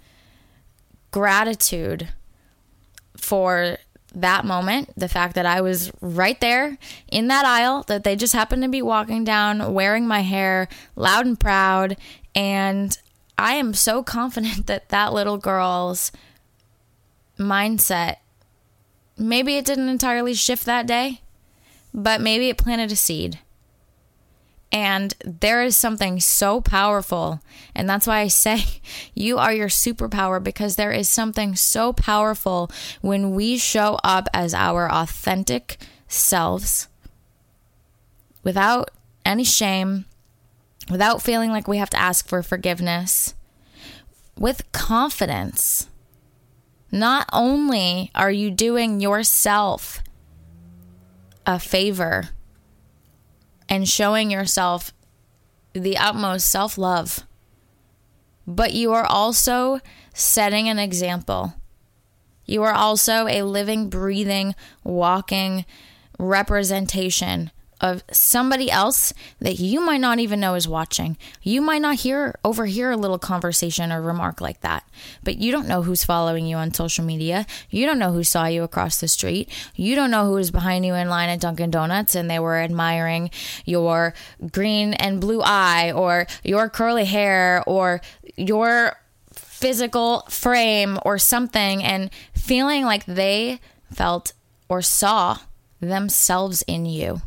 gratitude 1.11 2.09
for 3.17 3.79
that 4.15 4.45
moment, 4.45 4.91
the 4.97 5.09
fact 5.09 5.35
that 5.35 5.47
I 5.47 5.61
was 5.61 5.93
right 6.01 6.41
there 6.41 6.79
in 7.09 7.29
that 7.29 7.45
aisle, 7.45 7.85
that 7.87 8.03
they 8.03 8.17
just 8.17 8.33
happened 8.33 8.63
to 8.63 8.69
be 8.69 8.83
walking 8.83 9.25
down 9.25 9.75
wearing 9.75 10.07
my 10.07 10.21
hair 10.21 10.69
loud 10.95 11.27
and 11.27 11.39
proud. 11.39 11.97
And 12.35 12.97
I 13.37 13.55
am 13.55 13.75
so 13.75 14.03
confident 14.03 14.67
that 14.69 14.89
that 14.89 15.13
little 15.13 15.39
girl's 15.39 16.13
mindset, 17.39 18.17
maybe 19.17 19.57
it 19.57 19.65
didn't 19.65 19.89
entirely 19.89 20.35
shift 20.35 20.65
that 20.67 20.87
day, 20.87 21.21
but 21.93 22.21
maybe 22.21 22.49
it 22.49 22.59
planted 22.59 22.93
a 22.93 22.97
seed. 22.97 23.39
And 24.73 25.15
there 25.25 25.63
is 25.63 25.77
something 25.77 26.21
so 26.21 26.61
powerful. 26.61 27.41
And 27.75 27.89
that's 27.89 28.07
why 28.07 28.21
I 28.21 28.29
say 28.29 28.65
you 29.15 29.39
are 29.39 29.53
your 29.53 29.69
superpower 29.69 30.43
because 30.43 30.77
there 30.77 30.93
is 30.93 31.09
something 31.09 31.57
so 31.57 31.93
powerful 31.93 32.71
when 33.01 33.35
we 33.35 33.59
show 33.59 33.99
up 34.05 34.29
as 34.35 34.53
our 34.55 34.91
authentic 34.93 35.79
selves 36.09 36.89
without 38.43 38.91
any 39.25 39.45
shame, 39.45 40.05
without 40.91 41.23
feeling 41.23 41.51
like 41.51 41.67
we 41.67 41.79
have 41.79 41.91
to 41.91 42.01
ask 42.01 42.29
for 42.29 42.43
forgiveness, 42.43 43.35
with 44.39 44.71
confidence. 44.73 45.89
Not 46.91 47.29
only 47.33 48.11
are 48.15 48.31
you 48.31 48.51
doing 48.51 49.01
yourself 49.01 50.03
a 51.47 51.59
favor, 51.59 52.31
and 53.69 53.89
showing 53.89 54.31
yourself 54.31 54.93
the 55.73 55.97
utmost 55.97 56.49
self 56.49 56.79
love. 56.79 57.21
But 58.47 58.73
you 58.75 58.93
are 58.93 59.05
also 59.05 59.81
setting 60.15 60.69
an 60.69 60.79
example. 60.79 61.55
You 62.45 62.63
are 62.63 62.73
also 62.73 63.27
a 63.27 63.43
living, 63.43 63.91
breathing, 63.91 64.55
walking 64.85 65.65
representation 66.19 67.51
of 67.81 68.03
somebody 68.11 68.71
else 68.71 69.13
that 69.41 69.59
you 69.59 69.81
might 69.81 70.01
not 70.01 70.19
even 70.19 70.41
know 70.41 70.55
is 70.55 70.67
watching. 70.67 71.17
You 71.43 71.61
might 71.61 71.83
not 71.83 71.97
hear 71.97 72.39
overhear 72.45 72.91
a 72.91 72.97
little 72.97 73.19
conversation 73.19 73.93
or 73.93 74.01
remark 74.01 74.41
like 74.41 74.63
that, 74.63 74.89
but 75.23 75.37
you 75.37 75.53
don't 75.53 75.69
know 75.69 75.83
who's 75.83 76.05
following 76.05 76.47
you 76.47 76.57
on 76.57 76.73
social 76.73 77.05
media. 77.05 77.47
You 77.71 77.87
don't 77.87 77.99
know 77.99 78.13
who 78.13 78.25
saw 78.25 78.47
you 78.47 78.63
across 78.63 79.01
the 79.01 79.09
street. 79.09 79.51
You 79.75 79.95
don't 79.95 80.11
know 80.11 80.25
who 80.27 80.35
was 80.35 80.51
behind 80.51 80.87
you 80.87 80.95
in 80.95 81.09
line 81.09 81.29
at 81.29 81.41
Dunkin' 81.41 81.71
Donuts 81.71 82.15
and 82.15 82.31
they 82.31 82.39
were 82.39 82.59
admiring 82.59 83.31
your 83.65 84.15
green 84.53 84.95
and 84.95 85.21
blue 85.21 85.43
eye 85.43 85.93
or 85.93 86.27
your 86.43 86.71
curly 86.71 87.05
hair 87.05 87.63
or 87.67 88.01
your 88.37 88.97
physical 89.35 90.21
frame 90.29 90.99
or 91.05 91.19
something 91.19 91.83
and 91.83 92.11
feeling 92.35 92.85
like 92.85 93.05
they 93.07 93.61
felt 93.93 94.33
or 94.69 94.83
saw 94.83 95.39
themselves 95.81 96.63
in 96.67 96.87
you. 96.87 97.21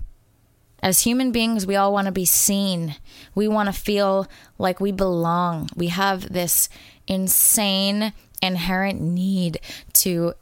As 0.81 1.01
human 1.01 1.31
beings, 1.31 1.65
we 1.65 1.75
all 1.75 1.91
want 1.91 2.05
to 2.05 2.11
be 2.11 2.25
seen. 2.25 2.95
We 3.35 3.47
want 3.47 3.67
to 3.67 3.73
feel 3.73 4.27
like 4.57 4.79
we 4.79 4.91
belong. 4.91 5.69
We 5.75 5.87
have 5.87 6.31
this 6.31 6.69
insane 7.07 8.13
inherent 8.41 9.01
need 9.01 9.59
to 9.93 10.33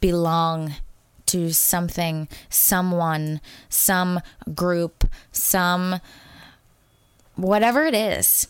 belong 0.00 0.74
to 1.26 1.52
something, 1.52 2.28
someone, 2.48 3.40
some 3.68 4.20
group, 4.54 5.08
some 5.32 6.00
whatever 7.36 7.84
it 7.84 7.94
is. 7.94 8.48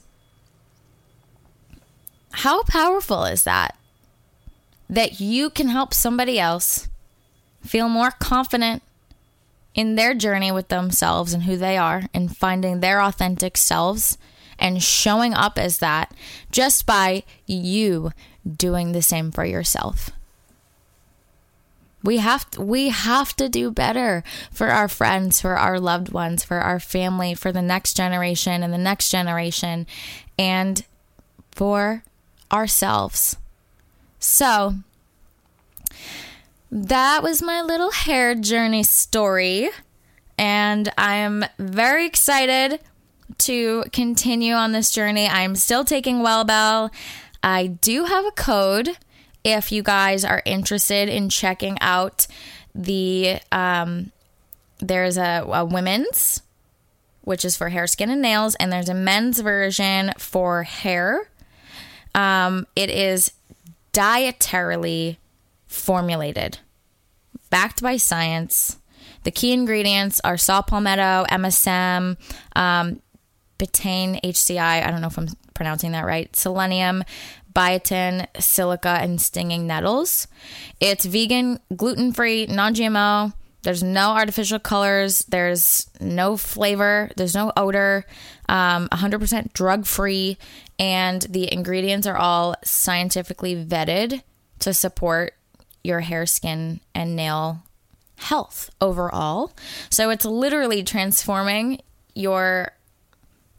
How 2.32 2.62
powerful 2.64 3.24
is 3.24 3.42
that? 3.44 3.76
That 4.88 5.20
you 5.20 5.50
can 5.50 5.68
help 5.68 5.92
somebody 5.94 6.38
else 6.38 6.88
feel 7.62 7.88
more 7.88 8.10
confident 8.10 8.82
in 9.74 9.94
their 9.94 10.14
journey 10.14 10.50
with 10.50 10.68
themselves 10.68 11.32
and 11.32 11.44
who 11.44 11.56
they 11.56 11.76
are 11.76 12.04
and 12.12 12.36
finding 12.36 12.80
their 12.80 13.00
authentic 13.02 13.56
selves 13.56 14.18
and 14.58 14.82
showing 14.82 15.32
up 15.32 15.58
as 15.58 15.78
that 15.78 16.12
just 16.50 16.86
by 16.86 17.22
you 17.46 18.12
doing 18.56 18.92
the 18.92 19.02
same 19.02 19.30
for 19.30 19.44
yourself. 19.44 20.10
We 22.02 22.16
have 22.16 22.50
to, 22.52 22.62
we 22.62 22.88
have 22.88 23.36
to 23.36 23.48
do 23.48 23.70
better 23.70 24.24
for 24.50 24.68
our 24.68 24.88
friends, 24.88 25.40
for 25.40 25.58
our 25.58 25.78
loved 25.78 26.10
ones, 26.10 26.42
for 26.42 26.58
our 26.58 26.80
family, 26.80 27.34
for 27.34 27.52
the 27.52 27.62
next 27.62 27.94
generation 27.94 28.62
and 28.62 28.72
the 28.72 28.78
next 28.78 29.10
generation 29.10 29.86
and 30.38 30.84
for 31.52 32.02
ourselves. 32.50 33.36
So, 34.18 34.76
that 36.70 37.22
was 37.22 37.42
my 37.42 37.62
little 37.62 37.90
hair 37.90 38.34
journey 38.34 38.82
story. 38.82 39.70
And 40.38 40.90
I'm 40.96 41.44
very 41.58 42.06
excited 42.06 42.80
to 43.38 43.84
continue 43.92 44.54
on 44.54 44.72
this 44.72 44.90
journey. 44.90 45.26
I'm 45.26 45.56
still 45.56 45.84
taking 45.84 46.16
Wellbel. 46.16 46.90
I 47.42 47.66
do 47.66 48.04
have 48.04 48.24
a 48.24 48.30
code 48.32 48.90
if 49.44 49.72
you 49.72 49.82
guys 49.82 50.24
are 50.24 50.42
interested 50.44 51.08
in 51.08 51.28
checking 51.28 51.78
out 51.80 52.26
the 52.74 53.38
um, 53.50 54.12
there's 54.78 55.16
a, 55.18 55.44
a 55.46 55.64
women's 55.64 56.42
which 57.22 57.44
is 57.44 57.56
for 57.56 57.68
hair 57.68 57.86
skin 57.86 58.10
and 58.10 58.22
nails 58.22 58.54
and 58.56 58.72
there's 58.72 58.88
a 58.88 58.94
men's 58.94 59.40
version 59.40 60.12
for 60.18 60.62
hair 60.62 61.30
um, 62.14 62.66
it 62.76 62.90
is 62.90 63.32
dietarily 63.92 65.16
formulated, 65.70 66.58
backed 67.48 67.80
by 67.80 67.96
science. 67.96 68.78
The 69.22 69.30
key 69.30 69.52
ingredients 69.52 70.20
are 70.24 70.36
saw 70.36 70.62
palmetto, 70.62 71.24
MSM, 71.30 72.16
um, 72.56 73.00
betaine, 73.58 74.20
HCI. 74.22 74.84
I 74.84 74.90
don't 74.90 75.00
know 75.00 75.06
if 75.06 75.16
I'm 75.16 75.28
pronouncing 75.54 75.92
that 75.92 76.04
right. 76.04 76.34
Selenium, 76.34 77.04
biotin, 77.54 78.26
silica, 78.38 78.98
and 79.00 79.20
stinging 79.20 79.66
nettles. 79.66 80.26
It's 80.80 81.04
vegan, 81.04 81.60
gluten 81.74 82.12
free, 82.12 82.46
non 82.46 82.74
GMO. 82.74 83.32
There's 83.62 83.82
no 83.82 84.10
artificial 84.12 84.58
colors. 84.58 85.24
There's 85.28 85.88
no 86.00 86.36
flavor. 86.36 87.10
There's 87.16 87.34
no 87.34 87.52
odor. 87.56 88.06
Um, 88.48 88.88
100% 88.88 89.52
drug 89.52 89.84
free. 89.86 90.38
And 90.78 91.20
the 91.22 91.52
ingredients 91.52 92.06
are 92.06 92.16
all 92.16 92.56
scientifically 92.64 93.54
vetted 93.54 94.22
to 94.60 94.72
support 94.72 95.34
your 95.82 96.00
hair, 96.00 96.26
skin, 96.26 96.80
and 96.94 97.16
nail 97.16 97.62
health 98.16 98.70
overall. 98.80 99.52
So 99.88 100.10
it's 100.10 100.24
literally 100.24 100.82
transforming 100.82 101.80
your 102.14 102.72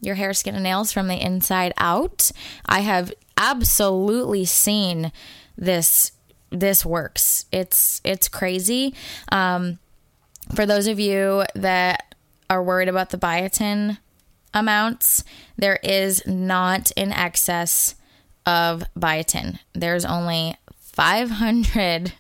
your 0.03 0.15
hair, 0.15 0.33
skin, 0.33 0.55
and 0.55 0.63
nails 0.63 0.91
from 0.91 1.07
the 1.07 1.23
inside 1.23 1.73
out. 1.77 2.31
I 2.65 2.79
have 2.79 3.13
absolutely 3.37 4.45
seen 4.45 5.11
this 5.57 6.11
this 6.49 6.85
works. 6.85 7.45
It's 7.51 8.01
it's 8.03 8.27
crazy. 8.27 8.93
Um, 9.31 9.79
for 10.55 10.65
those 10.65 10.87
of 10.87 10.99
you 10.99 11.45
that 11.55 12.15
are 12.49 12.63
worried 12.63 12.89
about 12.89 13.11
the 13.11 13.17
biotin 13.17 13.97
amounts, 14.53 15.23
there 15.55 15.79
is 15.81 16.25
not 16.27 16.91
in 16.91 17.11
excess 17.13 17.95
of 18.45 18.83
biotin. 18.97 19.59
There's 19.73 20.03
only 20.03 20.55
500 20.93 22.13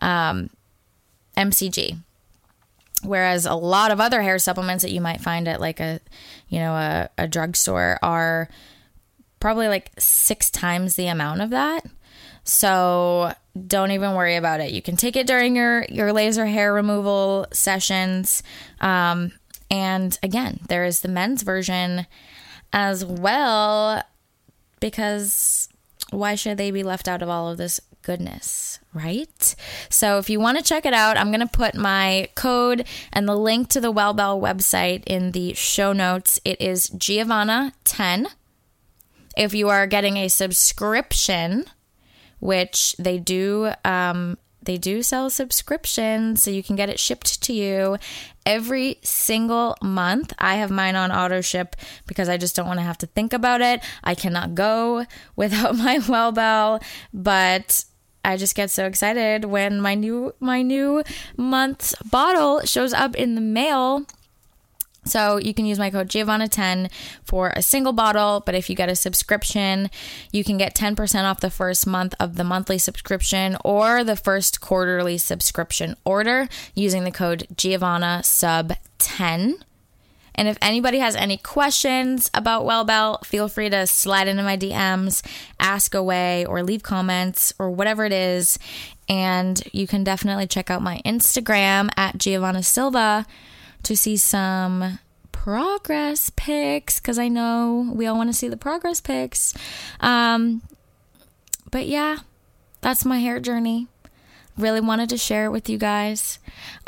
um, 0.00 0.50
mcg 1.36 1.98
whereas 3.02 3.46
a 3.46 3.54
lot 3.54 3.90
of 3.90 4.00
other 4.00 4.22
hair 4.22 4.38
supplements 4.38 4.82
that 4.82 4.90
you 4.90 5.00
might 5.00 5.20
find 5.20 5.46
at 5.48 5.60
like 5.60 5.80
a 5.80 6.00
you 6.48 6.58
know 6.58 6.72
a, 6.72 7.08
a 7.18 7.28
drugstore 7.28 7.98
are 8.02 8.48
probably 9.40 9.68
like 9.68 9.90
six 9.98 10.50
times 10.50 10.96
the 10.96 11.06
amount 11.06 11.40
of 11.40 11.50
that. 11.50 11.84
So 12.44 13.32
don't 13.66 13.90
even 13.90 14.14
worry 14.14 14.36
about 14.36 14.60
it. 14.60 14.72
You 14.72 14.82
can 14.82 14.96
take 14.96 15.16
it 15.16 15.26
during 15.26 15.56
your 15.56 15.84
your 15.88 16.12
laser 16.12 16.46
hair 16.46 16.72
removal 16.72 17.46
sessions. 17.52 18.42
Um, 18.80 19.32
and 19.70 20.18
again 20.22 20.60
there 20.68 20.84
is 20.84 21.00
the 21.00 21.08
men's 21.08 21.42
version 21.42 22.06
as 22.72 23.04
well 23.04 24.02
because 24.80 25.68
why 26.10 26.34
should 26.34 26.56
they 26.56 26.70
be 26.70 26.82
left 26.82 27.08
out 27.08 27.22
of 27.22 27.28
all 27.28 27.50
of 27.50 27.58
this 27.58 27.80
goodness, 28.02 28.78
right? 28.94 29.54
So 29.90 30.18
if 30.18 30.30
you 30.30 30.40
want 30.40 30.58
to 30.58 30.64
check 30.64 30.86
it 30.86 30.94
out, 30.94 31.16
I'm 31.16 31.28
going 31.28 31.40
to 31.40 31.46
put 31.46 31.74
my 31.74 32.28
code 32.34 32.86
and 33.12 33.28
the 33.28 33.36
link 33.36 33.68
to 33.70 33.80
the 33.80 33.92
Wellbel 33.92 34.40
website 34.40 35.02
in 35.06 35.32
the 35.32 35.52
show 35.54 35.92
notes. 35.92 36.40
It 36.44 36.60
is 36.60 36.88
Giavanna10. 36.90 38.26
If 39.36 39.54
you 39.54 39.68
are 39.68 39.86
getting 39.86 40.16
a 40.16 40.28
subscription, 40.28 41.66
which 42.40 42.96
they 42.98 43.18
do 43.18 43.72
um, 43.84 44.38
they 44.68 44.76
do 44.76 45.02
sell 45.02 45.30
subscriptions 45.30 46.42
so 46.42 46.50
you 46.50 46.62
can 46.62 46.76
get 46.76 46.90
it 46.90 47.00
shipped 47.00 47.42
to 47.42 47.54
you 47.54 47.96
every 48.44 48.98
single 49.02 49.74
month. 49.82 50.34
I 50.38 50.56
have 50.56 50.70
mine 50.70 50.94
on 50.94 51.10
auto 51.10 51.40
ship 51.40 51.74
because 52.06 52.28
I 52.28 52.36
just 52.36 52.54
don't 52.54 52.66
want 52.66 52.78
to 52.78 52.84
have 52.84 52.98
to 52.98 53.06
think 53.06 53.32
about 53.32 53.62
it. 53.62 53.80
I 54.04 54.14
cannot 54.14 54.54
go 54.54 55.06
without 55.36 55.74
my 55.74 55.96
Wellbel, 56.00 56.82
but 57.14 57.82
I 58.22 58.36
just 58.36 58.54
get 58.54 58.70
so 58.70 58.84
excited 58.84 59.46
when 59.46 59.80
my 59.80 59.94
new 59.94 60.34
my 60.38 60.60
new 60.60 61.02
month's 61.38 61.94
bottle 62.10 62.60
shows 62.66 62.92
up 62.92 63.16
in 63.16 63.36
the 63.36 63.40
mail 63.40 64.04
so 65.08 65.36
you 65.36 65.54
can 65.54 65.66
use 65.66 65.78
my 65.78 65.90
code 65.90 66.08
Giavanna10 66.08 66.90
for 67.24 67.52
a 67.56 67.62
single 67.62 67.92
bottle, 67.92 68.42
but 68.44 68.54
if 68.54 68.68
you 68.68 68.76
get 68.76 68.88
a 68.88 68.96
subscription, 68.96 69.90
you 70.32 70.44
can 70.44 70.58
get 70.58 70.74
10% 70.74 71.24
off 71.24 71.40
the 71.40 71.50
first 71.50 71.86
month 71.86 72.14
of 72.20 72.36
the 72.36 72.44
monthly 72.44 72.78
subscription 72.78 73.56
or 73.64 74.04
the 74.04 74.16
first 74.16 74.60
quarterly 74.60 75.18
subscription 75.18 75.96
order 76.04 76.48
using 76.74 77.04
the 77.04 77.10
code 77.10 77.46
Giavanna 77.54 78.24
sub 78.24 78.72
10. 78.98 79.64
And 80.38 80.46
if 80.46 80.56
anybody 80.62 81.00
has 81.00 81.16
any 81.16 81.36
questions 81.36 82.30
about 82.32 82.64
Wellbel, 82.64 83.24
feel 83.26 83.48
free 83.48 83.70
to 83.70 83.88
slide 83.88 84.28
into 84.28 84.44
my 84.44 84.56
DMs, 84.56 85.20
ask 85.58 85.96
away, 85.96 86.44
or 86.46 86.62
leave 86.62 86.84
comments 86.84 87.52
or 87.58 87.72
whatever 87.72 88.04
it 88.04 88.12
is. 88.12 88.56
And 89.08 89.60
you 89.72 89.88
can 89.88 90.04
definitely 90.04 90.46
check 90.46 90.70
out 90.70 90.80
my 90.80 91.02
Instagram 91.04 91.90
at 91.96 92.18
Giavanna 92.18 92.62
Silva 92.64 93.26
to 93.84 93.96
see 93.96 94.16
some 94.16 94.98
progress 95.32 96.30
pics 96.36 97.00
because 97.00 97.18
I 97.18 97.28
know 97.28 97.90
we 97.94 98.06
all 98.06 98.16
want 98.16 98.28
to 98.28 98.36
see 98.36 98.48
the 98.48 98.56
progress 98.56 99.00
pics. 99.00 99.54
Um, 100.00 100.62
but 101.70 101.86
yeah, 101.86 102.18
that's 102.80 103.04
my 103.04 103.18
hair 103.18 103.40
journey. 103.40 103.86
Really 104.56 104.80
wanted 104.80 105.08
to 105.10 105.16
share 105.16 105.46
it 105.46 105.50
with 105.50 105.68
you 105.68 105.78
guys. 105.78 106.38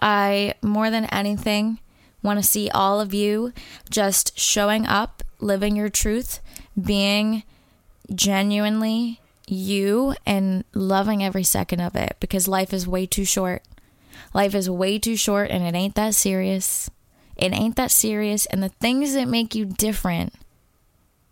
I, 0.01 0.55
more 0.63 0.91
than 0.91 1.05
anything, 1.07 1.79
want 2.23 2.39
to 2.39 2.47
see 2.47 2.69
all 2.71 3.01
of 3.01 3.15
you 3.15 3.53
just 3.89 4.39
showing 4.39 4.87
up, 4.87 5.23
living 5.39 5.77
your 5.77 5.89
truth, 5.89 6.41
being 6.81 7.45
genuinely 8.15 9.21
you, 9.47 10.15
and 10.27 10.65
loving 10.75 11.25
every 11.25 11.45
second 11.45 11.81
of 11.81 11.97
it 11.97 12.17
because 12.21 12.47
life 12.47 12.73
is 12.73 12.87
way 12.87 13.07
too 13.07 13.25
short. 13.25 13.63
Life 14.35 14.55
is 14.55 14.71
way 14.71 14.99
too 14.99 15.17
short 15.17 15.51
and 15.51 15.65
it 15.65 15.75
ain't 15.75 15.95
that 15.95 16.15
serious. 16.15 16.91
It 17.37 17.53
ain't 17.53 17.77
that 17.77 17.91
serious. 17.91 18.47
And 18.47 18.63
the 18.63 18.69
things 18.69 19.15
that 19.15 19.29
make 19.29 19.55
you 19.55 19.65
different, 19.65 20.35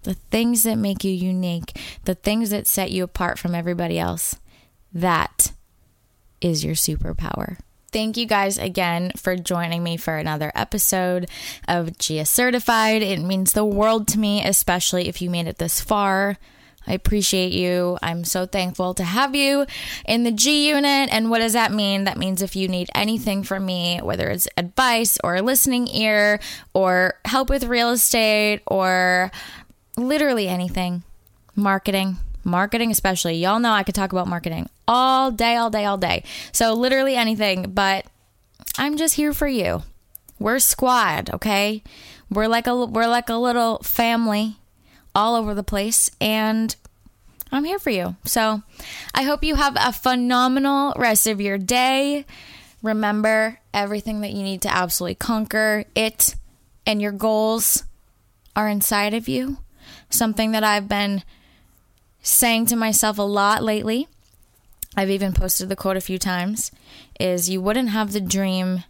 the 0.02 0.14
things 0.14 0.62
that 0.62 0.76
make 0.76 1.04
you 1.04 1.12
unique, 1.12 1.78
the 2.04 2.14
things 2.14 2.50
that 2.50 2.66
set 2.66 2.90
you 2.90 3.04
apart 3.04 3.38
from 3.38 3.54
everybody 3.54 3.98
else, 3.98 4.36
that 4.92 5.52
is 6.40 6.64
your 6.64 6.74
superpower. 6.74 7.58
Thank 7.90 8.18
you 8.18 8.26
guys 8.26 8.58
again 8.58 9.12
for 9.16 9.34
joining 9.34 9.82
me 9.82 9.96
for 9.96 10.16
another 10.16 10.52
episode 10.54 11.28
of 11.66 11.98
Gia 11.98 12.26
Certified. 12.26 13.02
It 13.02 13.20
means 13.20 13.52
the 13.52 13.64
world 13.64 14.06
to 14.08 14.18
me, 14.18 14.44
especially 14.44 15.08
if 15.08 15.22
you 15.22 15.30
made 15.30 15.46
it 15.46 15.56
this 15.56 15.80
far. 15.80 16.36
I 16.88 16.94
appreciate 16.94 17.52
you. 17.52 17.98
I'm 18.02 18.24
so 18.24 18.46
thankful 18.46 18.94
to 18.94 19.04
have 19.04 19.34
you 19.34 19.66
in 20.06 20.24
the 20.24 20.32
G 20.32 20.68
unit. 20.68 21.10
And 21.12 21.28
what 21.28 21.40
does 21.40 21.52
that 21.52 21.70
mean? 21.70 22.04
That 22.04 22.16
means 22.16 22.40
if 22.40 22.56
you 22.56 22.66
need 22.66 22.88
anything 22.94 23.42
from 23.42 23.66
me, 23.66 23.98
whether 24.02 24.28
it's 24.30 24.48
advice 24.56 25.18
or 25.22 25.36
a 25.36 25.42
listening 25.42 25.86
ear 25.88 26.40
or 26.72 27.18
help 27.26 27.50
with 27.50 27.64
real 27.64 27.90
estate 27.90 28.62
or 28.66 29.30
literally 29.98 30.48
anything, 30.48 31.02
marketing, 31.54 32.16
marketing 32.42 32.90
especially. 32.90 33.34
Y'all 33.36 33.60
know 33.60 33.72
I 33.72 33.82
could 33.82 33.94
talk 33.94 34.12
about 34.12 34.26
marketing 34.26 34.70
all 34.86 35.30
day, 35.30 35.56
all 35.56 35.68
day, 35.68 35.84
all 35.84 35.98
day. 35.98 36.24
So 36.52 36.72
literally 36.72 37.16
anything, 37.16 37.70
but 37.72 38.06
I'm 38.78 38.96
just 38.96 39.16
here 39.16 39.34
for 39.34 39.46
you. 39.46 39.82
We're 40.38 40.58
squad, 40.58 41.30
okay? 41.34 41.82
We're 42.30 42.46
like 42.46 42.66
a 42.66 42.86
we're 42.86 43.08
like 43.08 43.28
a 43.28 43.34
little 43.34 43.78
family 43.80 44.56
all 45.18 45.34
over 45.34 45.52
the 45.52 45.64
place 45.64 46.12
and 46.20 46.76
I'm 47.50 47.64
here 47.64 47.80
for 47.80 47.90
you. 47.90 48.14
So 48.24 48.62
I 49.12 49.24
hope 49.24 49.42
you 49.42 49.56
have 49.56 49.76
a 49.76 49.92
phenomenal 49.92 50.94
rest 50.96 51.26
of 51.26 51.40
your 51.40 51.58
day. 51.58 52.24
Remember 52.84 53.58
everything 53.74 54.20
that 54.20 54.32
you 54.32 54.44
need 54.44 54.62
to 54.62 54.72
absolutely 54.72 55.16
conquer 55.16 55.84
it 55.96 56.36
and 56.86 57.02
your 57.02 57.10
goals 57.10 57.82
are 58.54 58.68
inside 58.68 59.12
of 59.12 59.28
you. 59.28 59.58
Something 60.08 60.52
that 60.52 60.62
I've 60.62 60.88
been 60.88 61.24
saying 62.22 62.66
to 62.66 62.76
myself 62.76 63.18
a 63.18 63.22
lot 63.22 63.64
lately. 63.64 64.06
I've 64.96 65.10
even 65.10 65.32
posted 65.32 65.68
the 65.68 65.76
quote 65.76 65.96
a 65.96 66.00
few 66.00 66.18
times 66.18 66.70
is 67.18 67.50
you 67.50 67.60
wouldn't 67.60 67.88
have 67.88 68.12
the 68.12 68.20
dream 68.20 68.84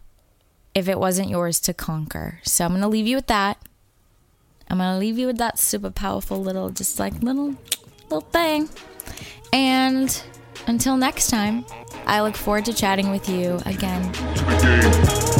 if 0.75 0.87
it 0.87 0.99
wasn't 0.99 1.29
yours 1.29 1.59
to 1.61 1.73
conquer. 1.73 2.39
So 2.43 2.65
I'm 2.65 2.71
going 2.71 2.81
to 2.81 2.87
leave 2.87 3.07
you 3.07 3.15
with 3.15 3.27
that. 3.27 3.57
I'm 4.69 4.77
going 4.77 4.93
to 4.93 4.99
leave 4.99 5.17
you 5.17 5.27
with 5.27 5.37
that 5.37 5.57
super 5.57 5.89
powerful 5.89 6.41
little, 6.41 6.69
just 6.69 6.99
like 6.99 7.13
little, 7.21 7.55
little 8.09 8.21
thing. 8.21 8.69
And 9.51 10.21
until 10.67 10.97
next 10.97 11.29
time, 11.29 11.65
I 12.05 12.21
look 12.21 12.35
forward 12.35 12.65
to 12.65 12.73
chatting 12.73 13.09
with 13.11 13.27
you 13.27 13.59
again. 13.65 15.38